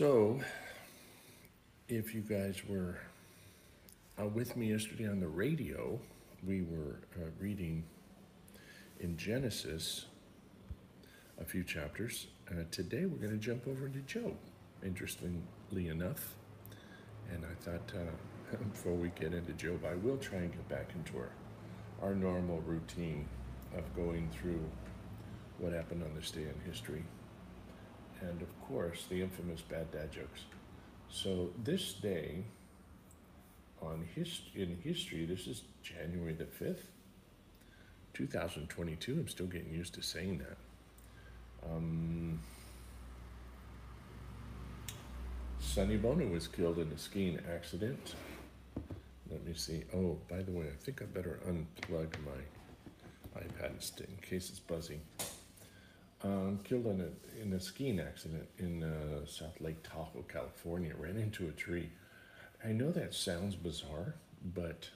[0.00, 0.40] So,
[1.86, 2.96] if you guys were
[4.18, 6.00] uh, with me yesterday on the radio,
[6.42, 7.84] we were uh, reading
[9.00, 10.06] in Genesis
[11.38, 12.28] a few chapters.
[12.50, 14.34] Uh, today we're going to jump over into Job,
[14.82, 16.34] interestingly enough.
[17.30, 20.92] And I thought uh, before we get into Job, I will try and get back
[20.94, 21.32] into our,
[22.00, 23.28] our normal routine
[23.76, 24.64] of going through
[25.58, 27.04] what happened on this day in history.
[28.20, 30.42] And of course, the infamous bad dad jokes.
[31.08, 32.44] So this day
[33.82, 36.84] on his, in history, this is January the 5th,
[38.14, 39.12] 2022.
[39.12, 40.56] I'm still getting used to saying that.
[41.68, 42.40] Um,
[45.58, 48.14] Sonny Bono was killed in a skiing accident.
[49.30, 49.84] Let me see.
[49.94, 55.00] Oh, by the way, I think I better unplug my iPad in case it's buzzing.
[56.22, 60.92] Um, killed in a, in a skiing accident in uh, South Lake Tahoe, California.
[60.98, 61.88] Ran into a tree.
[62.62, 64.16] I know that sounds bizarre,
[64.54, 64.90] but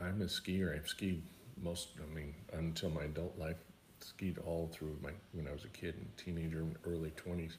[0.00, 0.74] I'm a skier.
[0.74, 1.22] I've skied
[1.62, 3.58] most, I mean, until my adult life,
[4.00, 7.52] skied all through my when I was a kid and teenager, early 20s.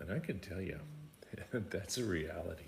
[0.00, 0.80] And I can tell you,
[1.70, 2.64] that's a reality.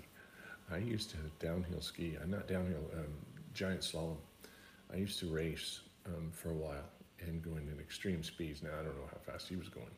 [0.71, 2.15] I used to downhill ski.
[2.21, 3.13] I'm not downhill, um,
[3.53, 4.17] giant slalom.
[4.93, 6.85] I used to race um, for a while
[7.27, 8.61] and going in extreme speeds.
[8.61, 9.95] Now I don't know how fast he was going,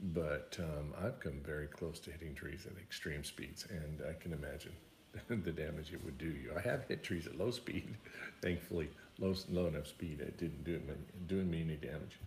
[0.00, 4.32] but um, I've come very close to hitting trees at extreme speeds, and I can
[4.32, 4.72] imagine
[5.28, 6.52] the damage it would do you.
[6.56, 7.96] I have hit trees at low speed,
[8.42, 12.18] thankfully low low enough speed it didn't do it doing me any damage.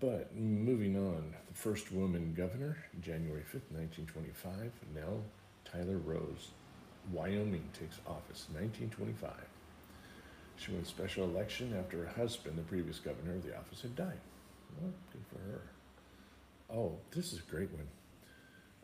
[0.00, 5.22] But moving on, the first woman governor, January 5th, 1925, Nell
[5.64, 6.50] Tayloe Ross,
[7.10, 9.30] Wyoming takes office, 1925.
[10.58, 13.94] She won a special election after her husband, the previous governor of the office, had
[13.94, 14.20] died.
[14.80, 15.62] Well, good for her.
[16.70, 17.86] Oh, this is a great one.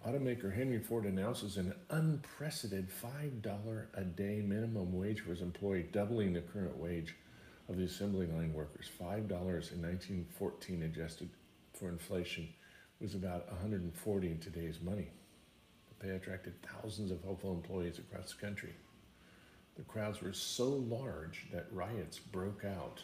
[0.06, 6.32] Automaker Henry Ford announces an unprecedented $5 a day minimum wage for his employee, doubling
[6.32, 7.16] the current wage
[7.68, 8.90] of the assembly line workers.
[9.00, 11.30] $5 in 1914 adjusted
[11.72, 12.48] for inflation
[13.00, 15.08] was about 140 in today's money.
[15.88, 18.74] The pay attracted thousands of hopeful employees across the country.
[19.76, 23.02] The crowds were so large that riots broke out,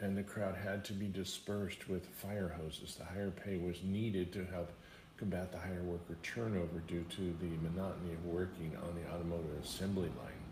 [0.00, 2.96] and the crowd had to be dispersed with fire hoses.
[2.96, 4.72] The higher pay was needed to help
[5.16, 10.10] combat the higher worker turnover due to the monotony of working on the automotive assembly
[10.18, 10.42] line.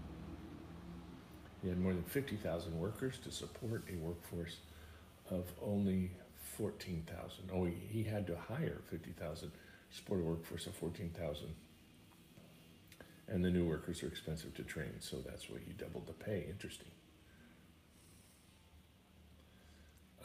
[1.63, 4.59] He had more than 50,000 workers to support a workforce
[5.29, 6.13] of only
[6.57, 7.51] 14,000.
[7.53, 11.49] Oh, he had to hire 50,000 to support a workforce of 14,000.
[13.31, 16.47] And the new workers are expensive to train, so that's why he doubled the pay.
[16.51, 16.91] Interesting.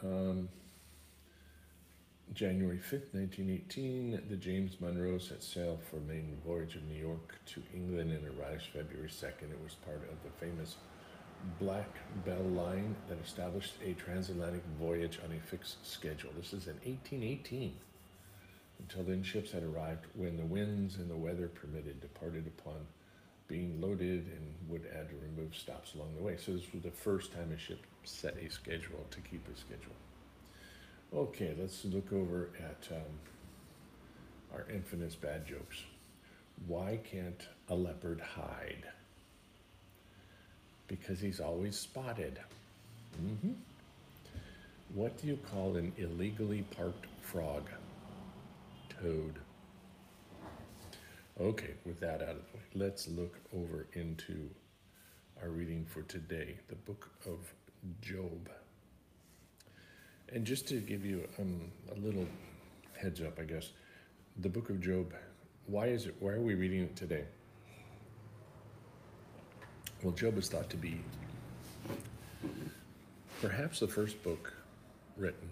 [0.03, 0.49] Um,
[2.33, 7.61] January 5th, 1918, the James Monroe set sail for maiden voyage of New York to
[7.73, 9.51] England and arrives February 2nd.
[9.51, 10.75] It was part of the famous
[11.59, 11.89] Black
[12.25, 16.31] Ball Line that established a transatlantic voyage on a fixed schedule.
[16.35, 17.75] This is in 1818.
[18.79, 22.87] Until then, ships had arrived when the winds and the weather permitted, departed upon
[23.47, 26.37] being loaded, and would add to remove stops along the way.
[26.37, 29.95] So, this was the first time a ship set a schedule to keep a schedule.
[31.13, 33.03] Okay, let's look over at um,
[34.53, 35.83] our infamous bad jokes.
[36.67, 38.83] Why can't a leopard hide?
[40.87, 42.39] Because he's always spotted.
[43.21, 43.53] Mm-hmm.
[44.93, 47.69] What do you call an illegally parked frog?
[49.01, 49.35] Toad.
[51.39, 54.49] Okay, with that out of the way, let's look over into
[55.41, 57.53] our reading for today, the book of
[57.99, 58.49] Job.
[60.29, 61.59] And just to give you um,
[61.93, 62.25] a little
[62.97, 63.71] heads up, I guess,
[64.37, 65.13] the book of Job,
[65.67, 67.25] why is it, why are we reading it today?
[70.03, 71.01] Well, Job is thought to be
[73.41, 74.53] perhaps the first book
[75.17, 75.49] written,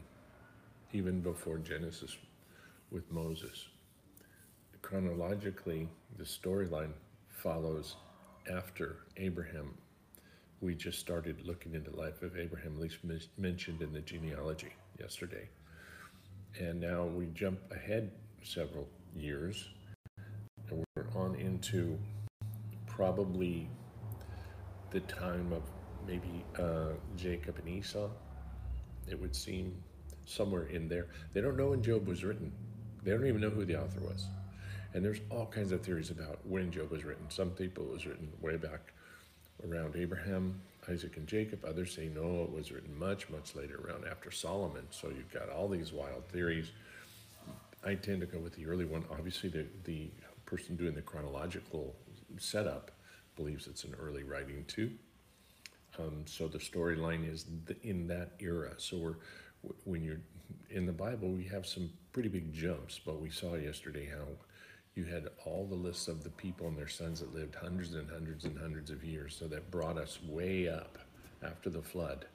[0.93, 2.15] even before Genesis
[2.89, 3.67] with Moses.
[4.93, 6.91] Chronologically, the storyline
[7.27, 7.95] follows
[8.47, 9.73] after Abraham
[10.61, 12.99] we just started looking into the life of Abraham, at least
[13.39, 15.49] mentioned in the genealogy yesterday.
[16.59, 18.11] And now we jump ahead
[18.43, 19.67] several years,
[20.69, 21.97] and we're on into
[22.85, 23.67] probably
[24.91, 25.63] the time of
[26.05, 28.09] maybe uh, Jacob and Esau.
[29.09, 29.73] It would seem
[30.27, 31.07] somewhere in there.
[31.33, 32.51] They don't know when Job was written.
[33.01, 34.27] They don't even know who the author was.
[34.93, 37.29] And there's all kinds of theories about when Job was written.
[37.29, 38.93] Some people it was written way back
[39.67, 41.65] around Abraham, Isaac, and Jacob.
[41.65, 44.85] Others say no, it was written much, much later, around after Solomon.
[44.91, 46.71] So you've got all these wild theories.
[47.85, 49.03] I tend to go with the early one.
[49.11, 50.09] Obviously, the, the
[50.45, 51.95] person doing the chronological
[52.37, 52.91] setup
[53.35, 54.91] believes it's an early writing too.
[55.99, 58.73] Um, so the storyline is th- in that era.
[58.77, 59.15] So we're
[59.85, 60.19] when you're
[60.69, 62.99] in the Bible, we have some pretty big jumps.
[63.03, 64.27] But we saw yesterday how
[64.95, 68.09] you had all the lists of the people and their sons that lived hundreds and
[68.09, 69.35] hundreds and hundreds of years.
[69.37, 70.99] So that brought us way up
[71.43, 72.25] after the flood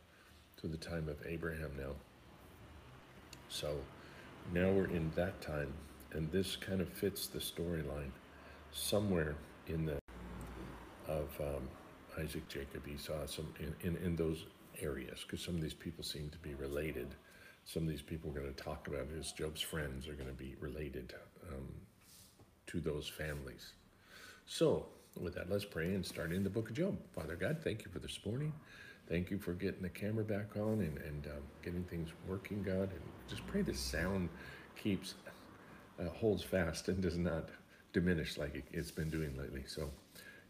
[0.60, 1.92] to the time of Abraham now.
[3.48, 3.76] So
[4.52, 5.72] now we're in that time,
[6.12, 8.10] and this kind of fits the storyline
[8.72, 9.36] somewhere
[9.68, 9.98] in the
[11.06, 11.68] of um,
[12.22, 14.44] Isaac, Jacob, Esau, some in, in, in those
[14.80, 17.08] areas, because some of these people seem to be related.
[17.64, 20.34] Some of these people we're going to talk about as Job's friends are going to
[20.34, 21.14] be related
[21.48, 21.66] um,
[22.68, 23.72] to those families.
[24.46, 24.86] So,
[25.20, 26.96] with that, let's pray and start in the book of Job.
[27.14, 28.52] Father God, thank you for this morning.
[29.08, 32.90] Thank you for getting the camera back on and, and um, getting things working, God.
[32.90, 34.28] And just pray the sound
[34.80, 35.14] keeps,
[35.98, 37.48] uh, holds fast and does not
[37.92, 39.64] diminish like it, it's been doing lately.
[39.66, 39.90] So,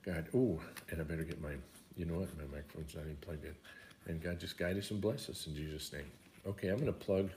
[0.05, 0.61] God, oh,
[0.91, 1.55] and I better get my,
[1.97, 3.55] you know what, my microphone's not even plugged in.
[4.07, 6.11] And God, just guide us and bless us in Jesus' name.
[6.47, 7.31] Okay, I'm going to plug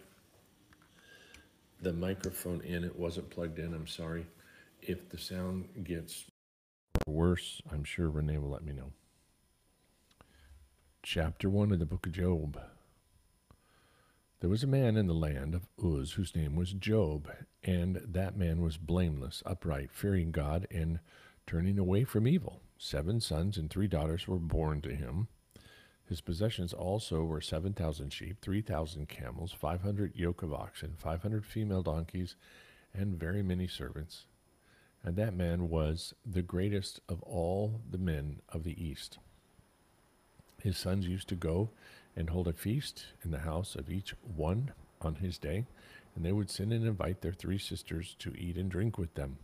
[1.82, 2.84] the microphone in.
[2.84, 3.74] It wasn't plugged in.
[3.74, 4.26] I'm sorry.
[4.82, 6.26] If the sound gets
[7.06, 8.94] worse, I'm sure Renee will let me know.
[11.04, 12.60] Chapter 1 of the book of Job.
[14.40, 17.30] There was a man in the land of Uz whose name was Job,
[17.64, 21.00] and that man was blameless, upright, fearing God, and
[21.46, 22.62] turning away from evil.
[22.80, 25.28] Seven sons and three daughters were born to him.
[26.06, 32.36] His possessions also were 7,000 sheep, 3,000 camels, 500 yoke of oxen, 500 female donkeys,
[32.96, 34.26] and very many servants.
[35.04, 39.18] And that man was the greatest of all the men of the East.
[40.62, 41.72] His sons used to go
[42.16, 44.72] and hold a feast in the house of each one
[45.02, 45.66] on his day,
[46.16, 49.38] and they would send and invite their three sisters to eat and drink with them.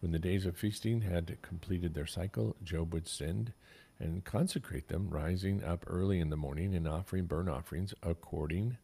[0.00, 3.52] When the days of feasting had completed their cycle, Job would send
[3.98, 8.76] and consecrate them, rising up early in the morning and offering burnt offerings according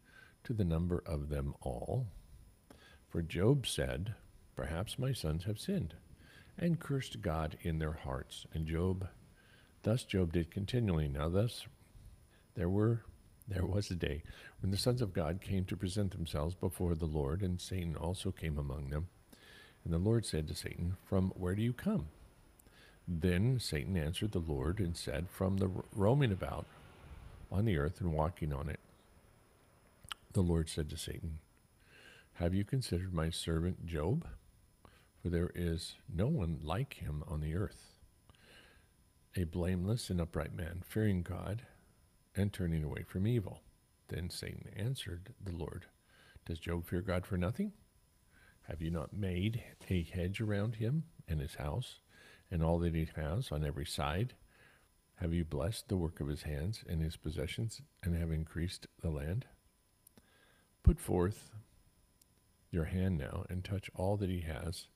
[0.44, 2.06] to the number of them all.
[3.08, 4.14] For Job said,
[4.56, 5.94] Perhaps my sons have sinned,
[6.58, 8.46] and cursed God in their hearts.
[8.52, 9.08] And Job
[9.82, 11.08] Thus Job did continually.
[11.08, 11.66] Now thus
[12.54, 13.02] there were
[13.49, 14.22] there was a day
[14.60, 18.31] when the sons of God came to present themselves before the Lord, and Satan also
[18.31, 19.08] came among them.
[19.84, 22.06] And the Lord said to Satan, From where do you come?
[23.08, 26.66] Then Satan answered the Lord and said, From the roaming about
[27.50, 28.78] on the earth and walking on it.
[30.32, 31.40] The Lord said to Satan,
[32.34, 34.25] Have you considered my servant Job?
[35.22, 37.92] For there is no one like him on the earth
[39.34, 41.62] a blameless and upright man, fearing God
[42.36, 43.62] and turning away from evil.
[44.08, 45.86] Then Satan answered the Lord,
[46.44, 47.72] Does Job fear God for nothing?
[48.69, 52.00] Have you not made a hedge around him and his house
[52.50, 54.34] and all that he has on every side?
[55.14, 59.10] Have you blessed the work of his hands and his possessions and have increased the
[59.10, 59.46] land?
[60.82, 61.52] Put forth
[62.70, 64.88] your hand now and touch all that he has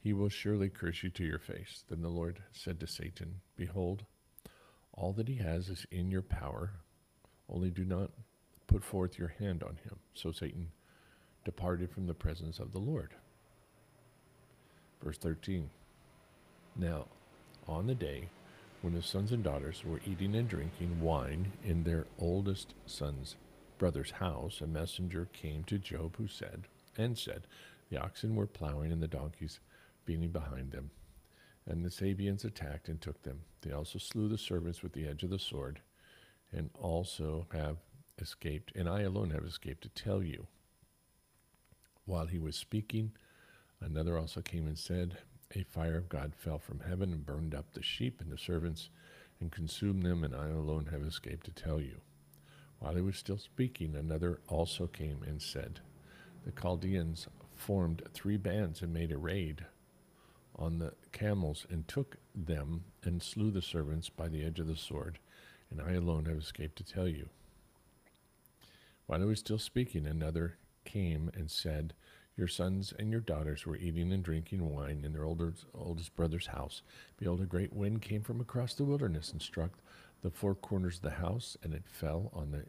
[0.00, 1.84] he will surely curse you to your face.
[1.88, 4.04] Then the Lord said to Satan, Behold,
[4.92, 6.72] all that he has is in your power,
[7.48, 8.10] only do not
[8.66, 9.98] put forth your hand on him.
[10.14, 10.70] So Satan
[11.44, 13.14] departed from the presence of the Lord.
[15.02, 15.70] Verse 13
[16.76, 17.06] Now,
[17.66, 18.28] on the day
[18.82, 23.36] when his sons and daughters were eating and drinking wine in their oldest son's
[23.78, 26.64] brother's house, a messenger came to Job who said,
[26.96, 27.42] and said,
[27.90, 29.60] The oxen were plowing and the donkeys
[30.08, 30.90] beating behind them.
[31.66, 33.40] And the Sabeans attacked and took them.
[33.60, 35.80] They also slew the servants with the edge of the sword,
[36.50, 37.76] and also have
[38.18, 40.46] escaped, and I alone have escaped to tell you.
[42.06, 43.12] While he was speaking,
[43.82, 45.18] another also came and said,
[45.54, 48.88] A fire of God fell from heaven and burned up the sheep and the servants
[49.40, 52.00] and consumed them, and I alone have escaped to tell you.
[52.78, 55.80] While he was still speaking, another also came and said,
[56.46, 59.66] The Chaldeans formed three bands and made a raid
[60.58, 64.76] on the camels and took them and slew the servants by the edge of the
[64.76, 65.18] sword,
[65.70, 67.28] and I alone have escaped to tell you.
[69.06, 71.94] While I was still speaking, another came and said,
[72.36, 76.48] Your sons and your daughters were eating and drinking wine in their oldest, oldest brother's
[76.48, 76.82] house.
[77.16, 79.78] Behold, a great wind came from across the wilderness and struck
[80.22, 82.64] the four corners of the house, and it fell on the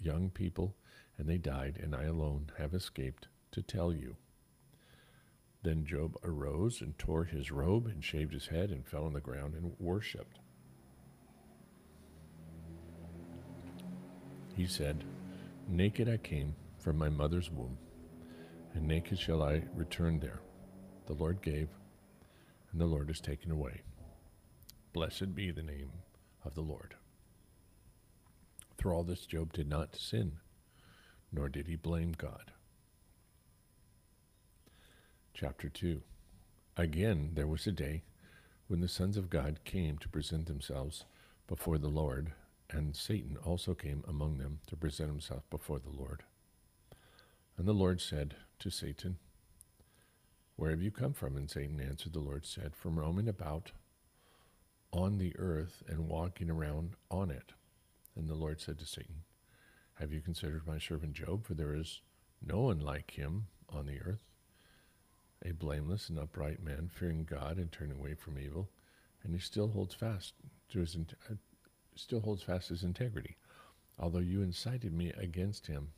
[0.00, 0.74] young people,
[1.18, 4.16] and they died, and I alone have escaped to tell you.
[5.62, 9.20] Then Job arose and tore his robe and shaved his head and fell on the
[9.20, 10.38] ground and worshipped.
[14.56, 15.04] He said,
[15.68, 17.78] Naked I came from my mother's womb,
[18.74, 20.40] and naked shall I return there.
[21.06, 21.68] The Lord gave,
[22.72, 23.82] and the Lord has taken away.
[24.92, 25.92] Blessed be the name
[26.44, 26.96] of the Lord.
[28.76, 30.38] Through all this, Job did not sin,
[31.32, 32.50] nor did he blame God.
[35.34, 36.02] Chapter 2
[36.76, 38.02] Again, there was a day
[38.66, 41.04] when the sons of God came to present themselves
[41.46, 42.32] before the Lord,
[42.70, 46.22] and Satan also came among them to present himself before the Lord.
[47.56, 49.18] And the Lord said to Satan,
[50.56, 51.36] Where have you come from?
[51.36, 53.72] And Satan answered, The Lord said, From roaming about
[54.92, 57.52] on the earth and walking around on it.
[58.14, 59.22] And the Lord said to Satan,
[59.94, 61.44] Have you considered my servant Job?
[61.46, 62.00] For there is
[62.46, 64.31] no one like him on the earth,
[65.44, 68.68] a blameless and upright man, fearing God and turning away from evil,
[69.22, 70.34] and he still holds fast
[70.70, 70.96] to his
[71.30, 71.34] uh,
[71.94, 73.36] still holds fast his integrity,
[73.98, 75.88] although you incited me against him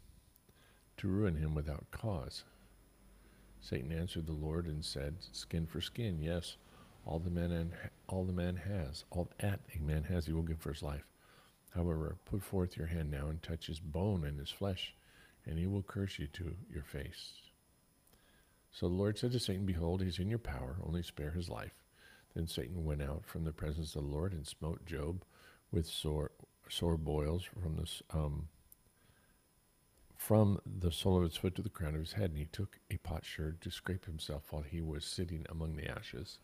[0.96, 2.44] to ruin him without cause.
[3.60, 6.56] Satan answered the Lord and said, Skin for skin, yes,
[7.06, 7.72] all the man and
[8.08, 11.04] all the man has, all that a man has, he will give for his life.
[11.74, 14.94] However, put forth your hand now and touch his bone and his flesh,
[15.46, 17.32] and he will curse you to your face.
[18.74, 21.48] So the Lord said to Satan, Behold, he is in your power, only spare his
[21.48, 21.74] life.
[22.34, 25.22] Then Satan went out from the presence of the Lord and smote Job
[25.70, 26.32] with sore,
[26.68, 27.88] sore boils from the,
[28.18, 28.48] um,
[30.16, 32.30] from the sole of his foot to the crown of his head.
[32.30, 36.40] And he took a potsherd to scrape himself while he was sitting among the ashes.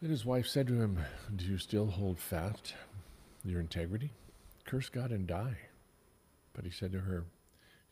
[0.00, 0.98] Then his wife said to him,
[1.36, 2.72] Do you still hold fast
[3.44, 4.14] your integrity?
[4.64, 5.58] Curse God and die.
[6.54, 7.26] But he said to her,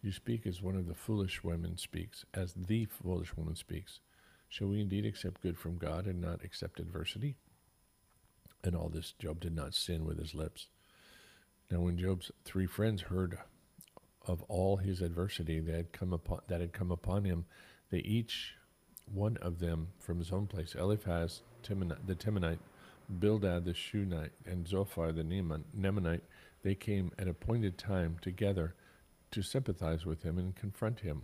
[0.00, 4.00] You speak as one of the foolish women speaks, as the foolish woman speaks.
[4.48, 7.36] Shall we indeed accept good from God and not accept adversity?
[8.62, 10.68] And all this Job did not sin with his lips.
[11.70, 13.38] Now when Job's three friends heard
[14.26, 17.44] of all his adversity that had come upon that had come upon him,
[17.90, 18.54] they each
[19.12, 22.58] one of them from his own place, Eliphaz the Temanite,
[23.18, 26.20] Bildad the Shuhite, and Zophar the Naamathite,
[26.62, 28.74] they came at appointed time together
[29.30, 31.22] to sympathize with him and confront him.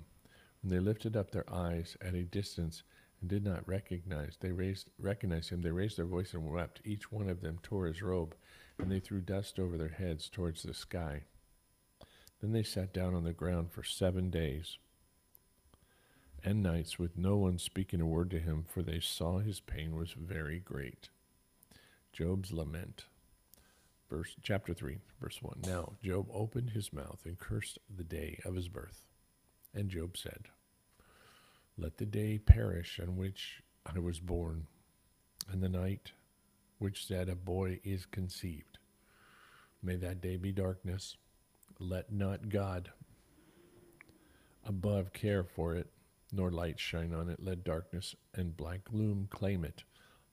[0.62, 2.82] When they lifted up their eyes at a distance
[3.20, 5.62] and did not recognize, they raised recognized him.
[5.62, 6.80] They raised their voice and wept.
[6.84, 8.34] Each one of them tore his robe,
[8.78, 11.22] and they threw dust over their heads towards the sky.
[12.40, 14.78] Then they sat down on the ground for seven days
[16.44, 19.96] and nights with no one speaking a word to him, for they saw his pain
[19.96, 21.08] was very great.
[22.12, 23.06] Job's lament.
[24.10, 25.62] Verse chapter 3, verse 1.
[25.66, 29.06] Now Job opened his mouth and cursed the day of his birth.
[29.74, 30.48] And Job said,
[31.76, 34.66] Let the day perish on which I was born,
[35.50, 36.12] and the night
[36.78, 38.78] which said a boy is conceived.
[39.82, 41.16] May that day be darkness.
[41.78, 42.90] Let not God
[44.64, 45.88] above care for it,
[46.32, 47.40] nor light shine on it.
[47.42, 49.84] Let darkness and black gloom claim it.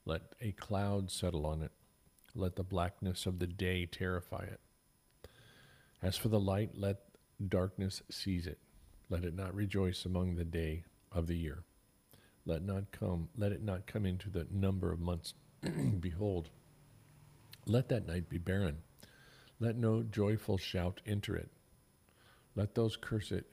[0.06, 1.72] Let a cloud settle on it.
[2.36, 4.60] Let the blackness of the day terrify it.
[6.02, 6.98] As for the light, let
[7.46, 8.60] darkness seize it.
[9.10, 11.64] Let it not rejoice among the day of the year.
[12.46, 15.34] Let not come, let it not come into the number of months.
[16.00, 16.50] Behold,
[17.66, 18.78] let that night be barren.
[19.60, 21.52] Let no joyful shout enter it.
[22.56, 23.52] Let those curse it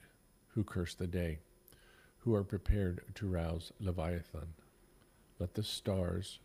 [0.49, 1.39] who curse the day
[2.19, 4.53] who are prepared to rouse Leviathan.
[5.39, 6.39] Let the stars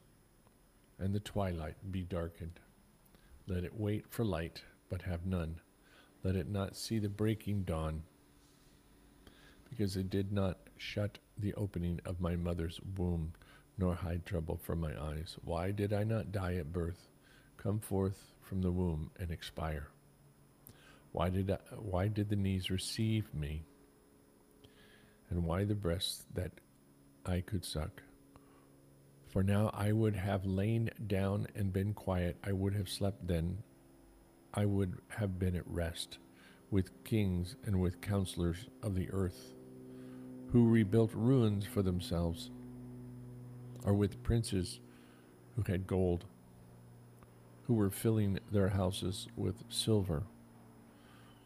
[0.98, 2.60] and the twilight be darkened.
[3.46, 5.60] Let it wait for light, but have none.
[6.22, 8.02] Let it not see the breaking dawn,
[9.68, 13.32] because it did not shut the opening of my mother's womb,
[13.76, 15.36] nor hide trouble from my eyes.
[15.44, 17.08] Why did I not die at birth,
[17.56, 19.88] come forth from the womb, and expire?
[21.12, 23.64] Why did, I, why did the knees receive me?
[25.30, 26.52] and why the breasts that
[27.26, 28.02] I could suck.
[29.34, 32.36] For now I would have lain down and been quiet.
[32.44, 33.64] I would have slept then.
[34.54, 36.18] I would have been at rest
[36.70, 39.52] with kings and with counselors of the earth,
[40.52, 42.50] who rebuilt ruins for themselves,
[43.84, 44.78] or with princes
[45.56, 46.26] who had gold,
[47.64, 50.22] who were filling their houses with silver,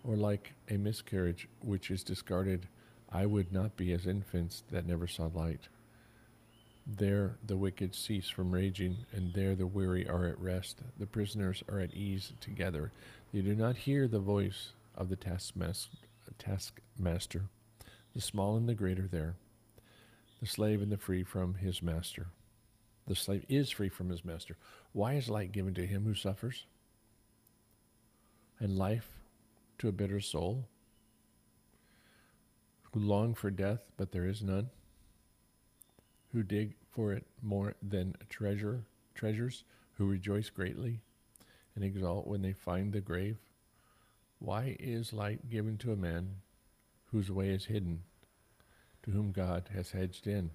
[0.04, 2.68] or like a miscarriage which is discarded
[3.10, 5.68] I would not be as infants that never saw light.
[6.90, 10.80] There the wicked cease from raging, and there the weary are at rest.
[10.98, 12.92] The prisoners are at ease together.
[13.30, 15.90] They do not hear the voice of the taskmaster,
[18.14, 19.36] the small and the great are there,
[20.40, 22.28] the slave and the free from his master.
[23.06, 24.56] The slave is free from his master.
[24.92, 26.64] Why is light given to him who suffers?
[28.58, 29.10] And life
[29.78, 30.64] to a bitter soul?
[32.92, 34.70] who long for death, but there is none,
[36.32, 41.00] who dig for it more than treasure treasures, who rejoice greatly
[41.74, 43.36] and exult when they find the grave?
[44.38, 46.36] Why is light given to a man
[47.06, 48.02] whose way is hidden,
[49.02, 50.50] to whom God has hedged in?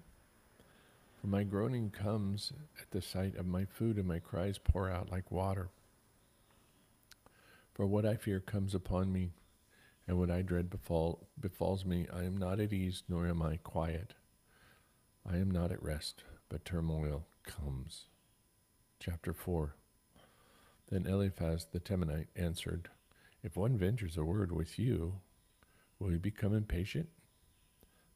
[1.20, 5.10] For my groaning comes at the sight of my food, and my cries pour out
[5.10, 5.70] like water.
[7.74, 9.32] For what I fear comes upon me,
[10.06, 12.06] and what I dread befall, befalls me.
[12.12, 14.14] I am not at ease, nor am I quiet.
[15.26, 18.06] I am not at rest, but turmoil comes.
[19.00, 19.74] Chapter 4
[20.90, 22.88] Then Eliphaz the Temanite answered,
[23.42, 25.20] If one ventures a word with you,
[25.98, 27.08] will you become impatient?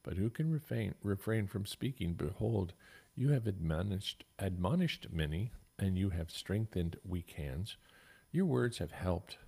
[0.02, 2.12] But who can refrain, refrain from speaking?
[2.12, 2.74] Behold,
[3.16, 7.76] you have admonished, admonished many, and you have strengthened weak hands.
[8.32, 9.38] Your words have helped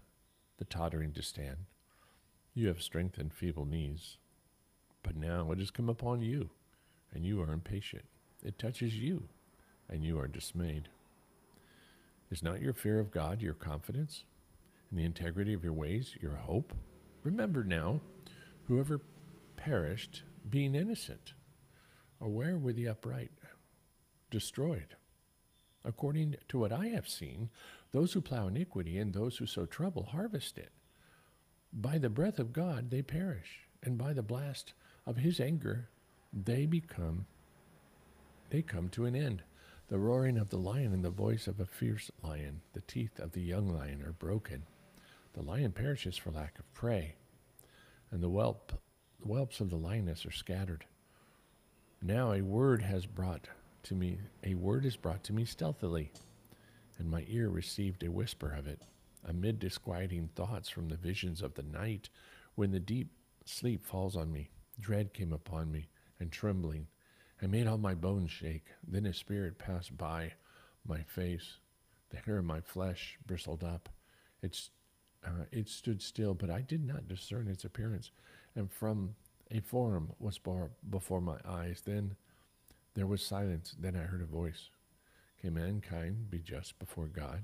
[0.57, 1.67] the tottering to stand.
[2.55, 4.17] You have strengthened feeble knees.
[5.03, 6.51] But now it has come upon you,
[7.15, 8.05] and you are impatient.
[8.43, 9.25] It touches you,
[9.89, 10.89] and you are dismayed.
[12.31, 14.25] Is not your fear of God your confidence,
[14.89, 16.73] and the integrity of your ways your hope?
[17.23, 18.01] Remember now,
[18.67, 19.01] whoever
[19.57, 21.35] perished being innocent,
[22.19, 23.33] or where were the upright
[24.31, 24.97] destroyed?
[25.85, 27.51] According to what I have seen,
[27.93, 30.71] those who plow iniquity and those who sow trouble harvest it.
[31.73, 34.75] By the breath of God they perish, and by the blast
[35.07, 35.89] of his anger
[36.33, 37.27] they become
[38.51, 39.43] they come to an end.
[39.89, 43.33] The roaring of the lion and the voice of a fierce lion, the teeth of
[43.33, 44.65] the young lion are broken.
[45.35, 47.15] The lion perishes for lack of prey,
[48.11, 48.73] and the whelp
[49.21, 50.85] the whelps of the lioness are scattered.
[52.03, 53.49] Now a word has brought
[53.85, 56.13] to me a word is brought to me stealthily
[57.01, 58.83] and my ear received a whisper of it,
[59.25, 62.11] amid disquieting thoughts from the visions of the night,
[62.57, 63.09] when the deep
[63.47, 64.51] sleep falls on me.
[64.79, 65.89] Dread came upon me,
[66.21, 66.87] and trembling.
[67.43, 68.67] I made all my bones shake.
[68.87, 70.35] Then a spirit passed by
[70.87, 71.59] my face.
[72.11, 73.89] The hair of my flesh bristled up.
[74.43, 74.61] It,
[75.25, 78.11] uh, it stood still, but I did not discern its appearance.
[78.55, 79.15] And from
[79.51, 81.83] a form was barred before my eyes.
[81.85, 82.17] Then
[82.95, 83.75] there was silence.
[83.79, 84.69] Then I heard a voice.
[85.41, 87.43] Can mankind be just before God?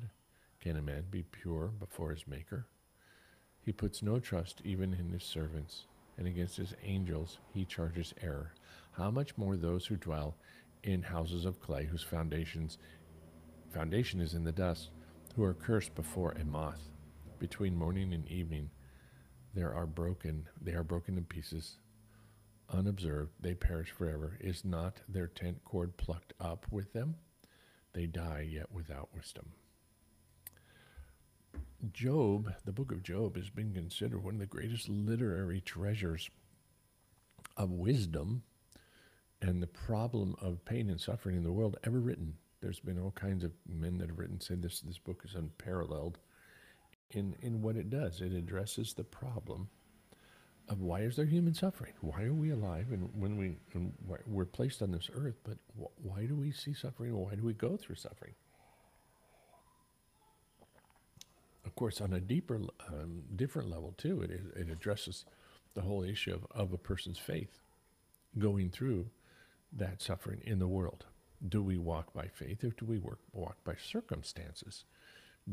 [0.61, 2.67] Can a man be pure before his Maker?
[3.65, 5.87] He puts no trust even in his servants,
[6.19, 8.53] and against his angels he charges error.
[8.93, 10.37] How much more those who dwell
[10.83, 12.79] in houses of clay, whose foundations
[13.73, 14.91] foundation is in the dust,
[15.35, 16.91] who are cursed before a moth.
[17.39, 18.71] Between morning and evening
[19.55, 21.77] there are broken they are broken in pieces.
[22.69, 24.39] Unobserved, they perish forever.
[24.41, 27.17] Is not their tent cord plucked up with them?
[27.97, 29.47] they die yet without wisdom.
[31.93, 36.31] Job, the book of Job, has been considered one of the greatest literary treasures
[37.57, 38.43] of wisdom
[39.41, 42.35] and the problem of pain and suffering in the world ever written.
[42.61, 46.19] There's been all kinds of men that have written say this this book is unparalleled
[47.11, 48.21] in in what it does.
[48.21, 49.69] It addresses the problem
[50.69, 51.93] of why is there human suffering?
[52.01, 52.87] Why are we alive?
[52.91, 53.93] And when we and
[54.27, 55.59] we're placed on this earth, but
[56.03, 57.15] why do we see suffering?
[57.15, 58.35] Why do we go through suffering?
[61.65, 65.25] Of course, on a deeper, um, different level too, it, it addresses
[65.75, 67.61] the whole issue of, of a person's faith
[68.39, 69.07] going through
[69.73, 71.07] that suffering in the world.
[71.47, 74.85] Do we walk by faith or do we work, walk by circumstances?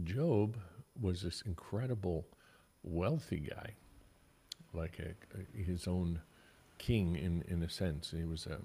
[0.03, 0.57] Job
[0.99, 2.25] was this incredible,
[2.83, 3.73] wealthy guy
[4.73, 6.21] like a, a, his own
[6.77, 8.13] king in, in a sense.
[8.15, 8.59] He was a,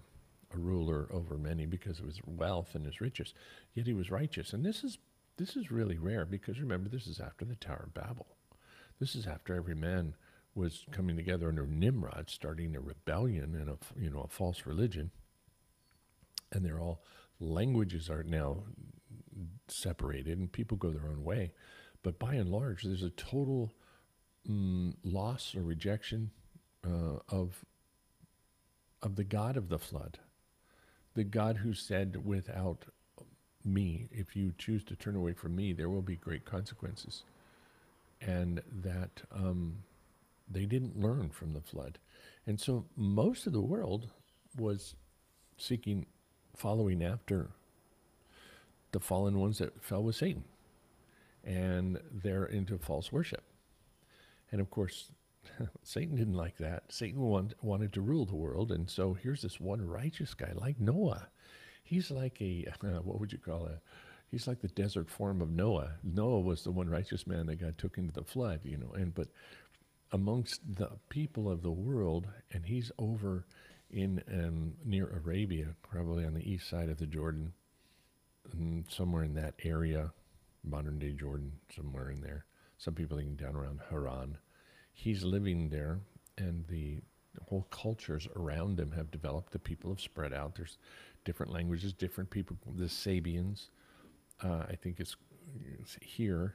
[0.54, 3.34] a ruler over many because of his wealth and his riches.
[3.74, 4.52] Yet he was righteous.
[4.52, 4.98] And this is
[5.38, 8.27] this is really rare because remember this is after the Tower of Babel.
[9.01, 10.14] This is after every man
[10.55, 15.12] was coming together under Nimrod, starting a rebellion and a you know a false religion.
[16.53, 17.03] And they're all
[17.40, 18.64] languages are now
[19.68, 21.53] separated and people go their own way.
[22.03, 23.72] But by and large, there's a total
[24.48, 26.31] mm, loss or rejection
[26.85, 27.64] uh, of
[29.01, 30.18] of the God of the flood,
[31.14, 32.87] the God who said, "Without
[33.64, 37.24] me, if you choose to turn away from me, there will be great consequences,"
[38.20, 39.78] and that um,
[40.50, 41.98] they didn't learn from the flood,
[42.46, 44.10] and so most of the world
[44.56, 44.94] was
[45.56, 46.06] seeking,
[46.56, 47.50] following after
[48.92, 50.44] the fallen ones that fell with Satan,
[51.44, 53.42] and they're into false worship.
[54.50, 55.10] And of course,
[55.82, 56.84] Satan didn't like that.
[56.88, 58.72] Satan want, wanted to rule the world.
[58.72, 61.28] And so here's this one righteous guy like Noah.
[61.88, 62.66] He's like a,
[63.03, 63.79] what would you call it?
[64.31, 65.92] He's like the desert form of Noah.
[66.05, 68.92] Noah was the one righteous man that God took into the flood, you know.
[68.92, 69.29] And but
[70.12, 73.46] amongst the people of the world, and he's over
[73.90, 77.55] in um, near Arabia, probably on the east side of the Jordan,
[78.55, 80.12] mm, somewhere in that area,
[80.62, 82.44] modern day Jordan, somewhere in there.
[82.77, 84.37] Some people think down around Haran.
[84.92, 86.01] He's living there,
[86.37, 87.01] and the
[87.48, 89.53] whole cultures around them have developed.
[89.53, 90.55] The people have spread out.
[90.55, 90.79] There's
[91.24, 92.57] different languages, different people.
[92.77, 93.70] The Sabeans,
[94.42, 95.16] uh, I think it's,
[95.81, 96.55] it's here,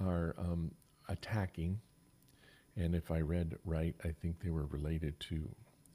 [0.00, 0.72] are um,
[1.08, 1.80] attacking.
[2.76, 5.48] And if I read right, I think they were related to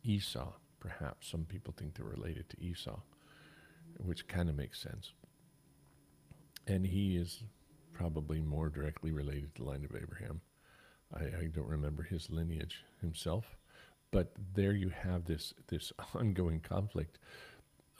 [0.04, 1.28] Esau, perhaps.
[1.30, 3.00] Some people think they're related to Esau,
[3.98, 5.14] which kind of makes sense.
[6.68, 7.44] And he is
[7.94, 10.42] probably more directly related to the line of Abraham.
[11.16, 13.58] I, I don't remember his lineage himself,
[14.12, 17.20] but there you have this this ongoing conflict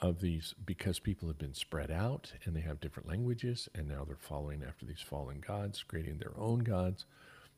[0.00, 4.04] of these because people have been spread out and they have different languages and now
[4.04, 7.04] they're following after these fallen gods, creating their own gods.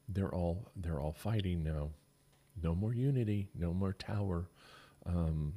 [0.09, 1.91] They're all they're all fighting now.
[2.63, 4.49] No more unity, no more tower,
[5.07, 5.55] um,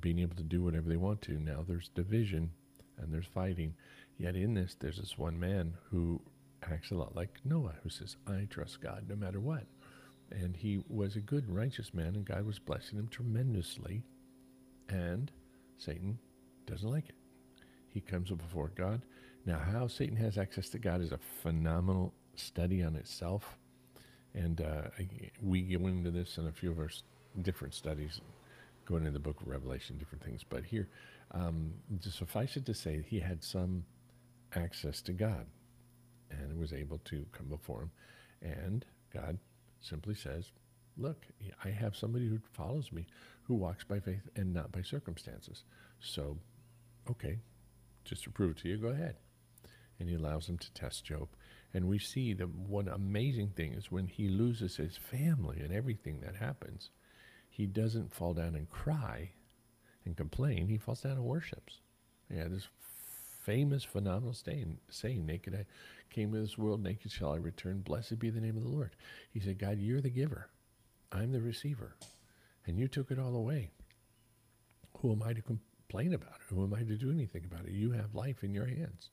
[0.00, 1.32] being able to do whatever they want to.
[1.32, 2.52] Now there's division
[2.98, 3.74] and there's fighting.
[4.18, 6.20] Yet in this, there's this one man who
[6.62, 9.64] acts a lot like Noah, who says, I trust God no matter what.
[10.32, 14.02] And he was a good, righteous man, and God was blessing him tremendously.
[14.88, 15.30] And
[15.78, 16.18] Satan
[16.66, 17.14] doesn't like it.
[17.88, 19.02] He comes before God.
[19.44, 23.58] Now, how Satan has access to God is a phenomenal study on itself.
[24.34, 24.82] And uh,
[25.42, 26.88] we go into this in a few of our
[27.42, 28.20] different studies,
[28.86, 30.42] going into the book of Revelation, different things.
[30.48, 30.88] But here,
[31.32, 33.84] um, to suffice it to say, he had some
[34.54, 35.46] access to God
[36.30, 37.90] and was able to come before him.
[38.40, 39.38] And God
[39.82, 40.50] simply says,
[40.96, 41.26] Look,
[41.64, 43.06] I have somebody who follows me
[43.44, 45.64] who walks by faith and not by circumstances.
[46.00, 46.38] So,
[47.10, 47.38] okay,
[48.04, 49.16] just to prove it to you, go ahead.
[49.98, 51.28] And he allows him to test Job.
[51.74, 56.20] And we see that one amazing thing is when he loses his family and everything
[56.20, 56.90] that happens,
[57.48, 59.30] he doesn't fall down and cry
[60.04, 60.68] and complain.
[60.68, 61.80] He falls down and worships.
[62.28, 62.68] Yeah, this
[63.42, 65.66] famous, phenomenal saying, saying, Naked I
[66.10, 67.80] came to this world, naked shall I return.
[67.80, 68.94] Blessed be the name of the Lord.
[69.30, 70.48] He said, God, you're the giver.
[71.10, 71.96] I'm the receiver.
[72.66, 73.70] And you took it all away.
[74.98, 76.54] Who am I to complain about it?
[76.54, 77.72] Who am I to do anything about it?
[77.72, 79.10] You have life in your hands.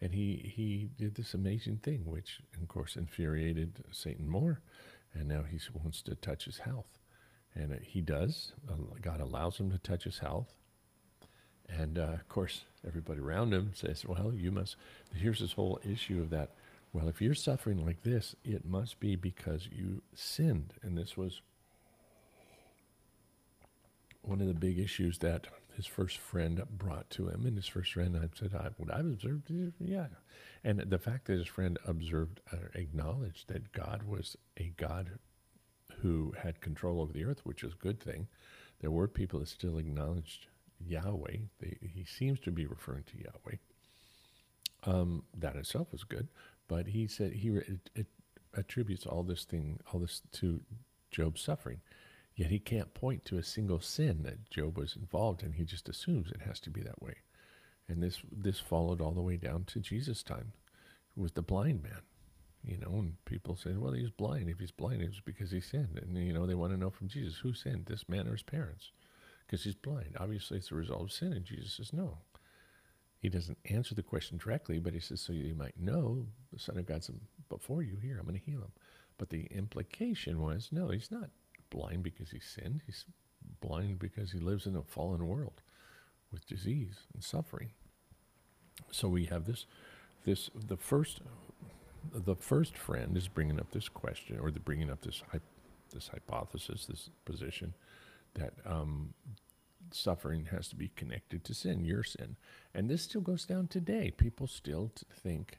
[0.00, 4.60] And he, he did this amazing thing, which, of course, infuriated Satan more.
[5.12, 6.98] And now he wants to touch his health.
[7.54, 8.52] And he does.
[8.70, 10.54] Uh, God allows him to touch his health.
[11.78, 14.76] And uh, of course, everybody around him says, well, you must.
[15.14, 16.50] Here's this whole issue of that.
[16.92, 20.74] Well, if you're suffering like this, it must be because you sinned.
[20.82, 21.40] And this was
[24.22, 27.46] one of the big issues that his first friend brought to him.
[27.46, 30.06] And his first friend I said, I, would I've observed, yeah.
[30.64, 32.40] And the fact that his friend observed,
[32.74, 35.12] acknowledged that God was a God
[36.02, 38.26] who had control over the earth, which is a good thing.
[38.80, 40.48] There were people that still acknowledged
[40.86, 41.36] Yahweh.
[41.80, 43.56] He seems to be referring to Yahweh.
[44.84, 46.28] Um, that itself was good,
[46.66, 48.06] but he said he it, it
[48.54, 50.60] attributes all this thing, all this to
[51.10, 51.80] Job's suffering.
[52.34, 55.52] Yet he can't point to a single sin that Job was involved in.
[55.52, 57.16] He just assumes it has to be that way.
[57.88, 60.52] And this this followed all the way down to Jesus' time
[61.16, 62.02] with the blind man.
[62.62, 64.48] You know, and people say, well, he's blind.
[64.48, 65.98] If he's blind, it's because he sinned.
[66.02, 68.42] And, you know, they want to know from Jesus, who sinned, this man or his
[68.42, 68.90] parents?
[69.50, 70.16] Because he's blind.
[70.16, 71.32] Obviously, it's a result of sin.
[71.32, 72.18] And Jesus says, no.
[73.18, 76.78] He doesn't answer the question directly, but he says, so you might know the Son
[76.78, 77.10] of God's
[77.48, 78.18] before you here.
[78.18, 78.70] I'm going to heal him.
[79.18, 81.30] But the implication was, no, he's not
[81.68, 82.82] blind because he sinned.
[82.86, 83.06] He's
[83.60, 85.62] blind because he lives in a fallen world
[86.30, 87.70] with disease and suffering.
[88.92, 89.66] So we have this,
[90.24, 91.22] this the first,
[92.14, 95.24] the first friend is bringing up this question, or the bringing up this
[95.92, 97.74] this hypothesis, this position
[98.34, 99.14] that um,
[99.92, 102.36] suffering has to be connected to sin, your sin,
[102.74, 104.10] and this still goes down today.
[104.10, 105.58] People still think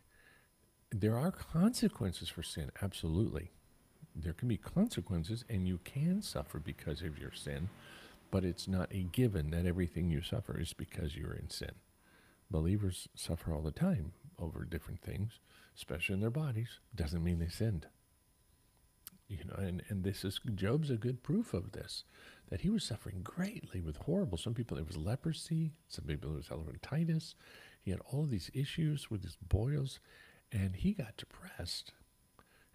[0.92, 3.52] there are consequences for sin, absolutely
[4.16, 7.70] there can be consequences and you can suffer because of your sin,
[8.30, 11.72] but it's not a given that everything you suffer is because you're in sin.
[12.50, 15.40] Believers suffer all the time over different things,
[15.76, 16.80] especially in their bodies.
[16.96, 17.88] Doesn't mean they sinned.
[19.28, 22.04] You know, and, and this is Job's a good proof of this,
[22.52, 24.38] that he was suffering greatly with horrible.
[24.38, 27.34] Some people it was leprosy, some people it was elephantitis.
[27.82, 30.00] He had all of these issues with his boils,
[30.52, 31.94] and he got depressed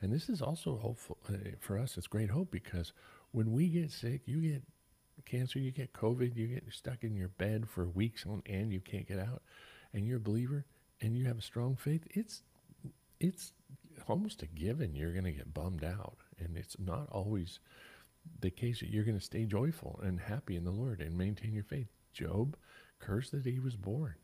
[0.00, 1.96] and this is also hopeful uh, for us.
[1.96, 2.92] It's great hope because
[3.32, 4.62] when we get sick, you get
[5.24, 8.80] cancer, you get COVID, you get stuck in your bed for weeks on end, you
[8.80, 9.42] can't get out,
[9.92, 10.66] and you're a believer
[11.00, 12.06] and you have a strong faith.
[12.10, 12.42] It's
[13.18, 13.52] it's
[14.08, 17.60] almost a given you're going to get bummed out And it's not always
[18.40, 21.52] the case that you're going to stay joyful and happy in the Lord and maintain
[21.52, 21.88] your faith.
[22.12, 22.56] Job
[22.98, 24.14] cursed that he was born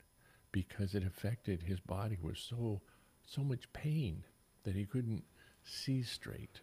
[0.51, 2.81] because it affected his body with so
[3.27, 4.25] so much pain
[4.65, 5.25] that he couldn't
[5.65, 6.61] see straight.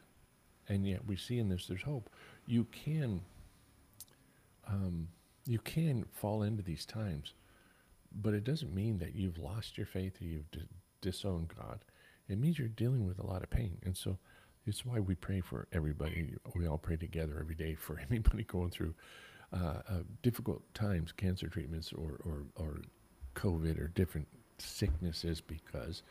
[0.68, 2.10] And yet we see in this there's hope.
[2.46, 3.22] You can
[4.68, 5.08] um,
[5.46, 7.34] you can fall into these times,
[8.12, 10.68] but it doesn't mean that you've lost your faith or you've d-
[11.02, 11.80] disowned God.
[12.28, 13.80] It means you're dealing with a lot of pain.
[13.84, 14.20] And so
[14.70, 16.36] it's why we pray for everybody.
[16.56, 18.94] We all pray together every day for anybody going through
[19.52, 22.82] uh, uh, difficult times, cancer treatments, or, or, or
[23.36, 24.28] COVID, or different
[24.60, 26.04] sicknesses, because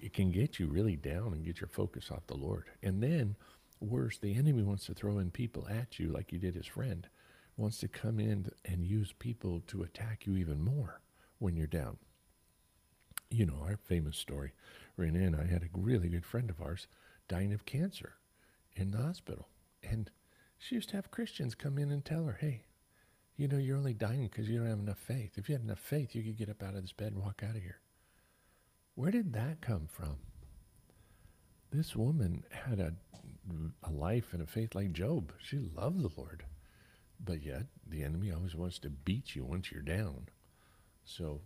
[0.00, 2.64] it can get you really down and get your focus off the Lord.
[2.82, 3.36] And then,
[3.80, 7.06] worse, the enemy wants to throw in people at you, like you did his friend,
[7.58, 11.02] wants to come in and use people to attack you even more
[11.38, 11.98] when you're down.
[13.30, 14.52] You know, our famous story,
[14.96, 16.86] Renee and I had a really good friend of ours
[17.30, 18.14] dying of cancer
[18.74, 19.46] in the hospital.
[19.88, 20.10] And
[20.58, 22.64] she used to have Christians come in and tell her, hey,
[23.36, 25.38] you know, you're only dying because you don't have enough faith.
[25.38, 27.42] If you had enough faith, you could get up out of this bed and walk
[27.42, 27.78] out of here.
[28.96, 30.16] Where did that come from?
[31.70, 32.94] This woman had a,
[33.84, 35.32] a life and a faith like Job.
[35.40, 36.44] She loved the Lord.
[37.24, 40.28] But yet, the enemy always wants to beat you once you're down.
[41.04, 41.40] So,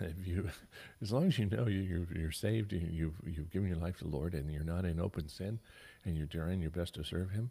[0.00, 0.48] if you,
[1.02, 4.04] as long as you know you, you're saved, and you've, you've given your life to
[4.04, 5.60] the Lord, and you're not in open sin,
[6.04, 7.50] and you're trying your best to serve Him,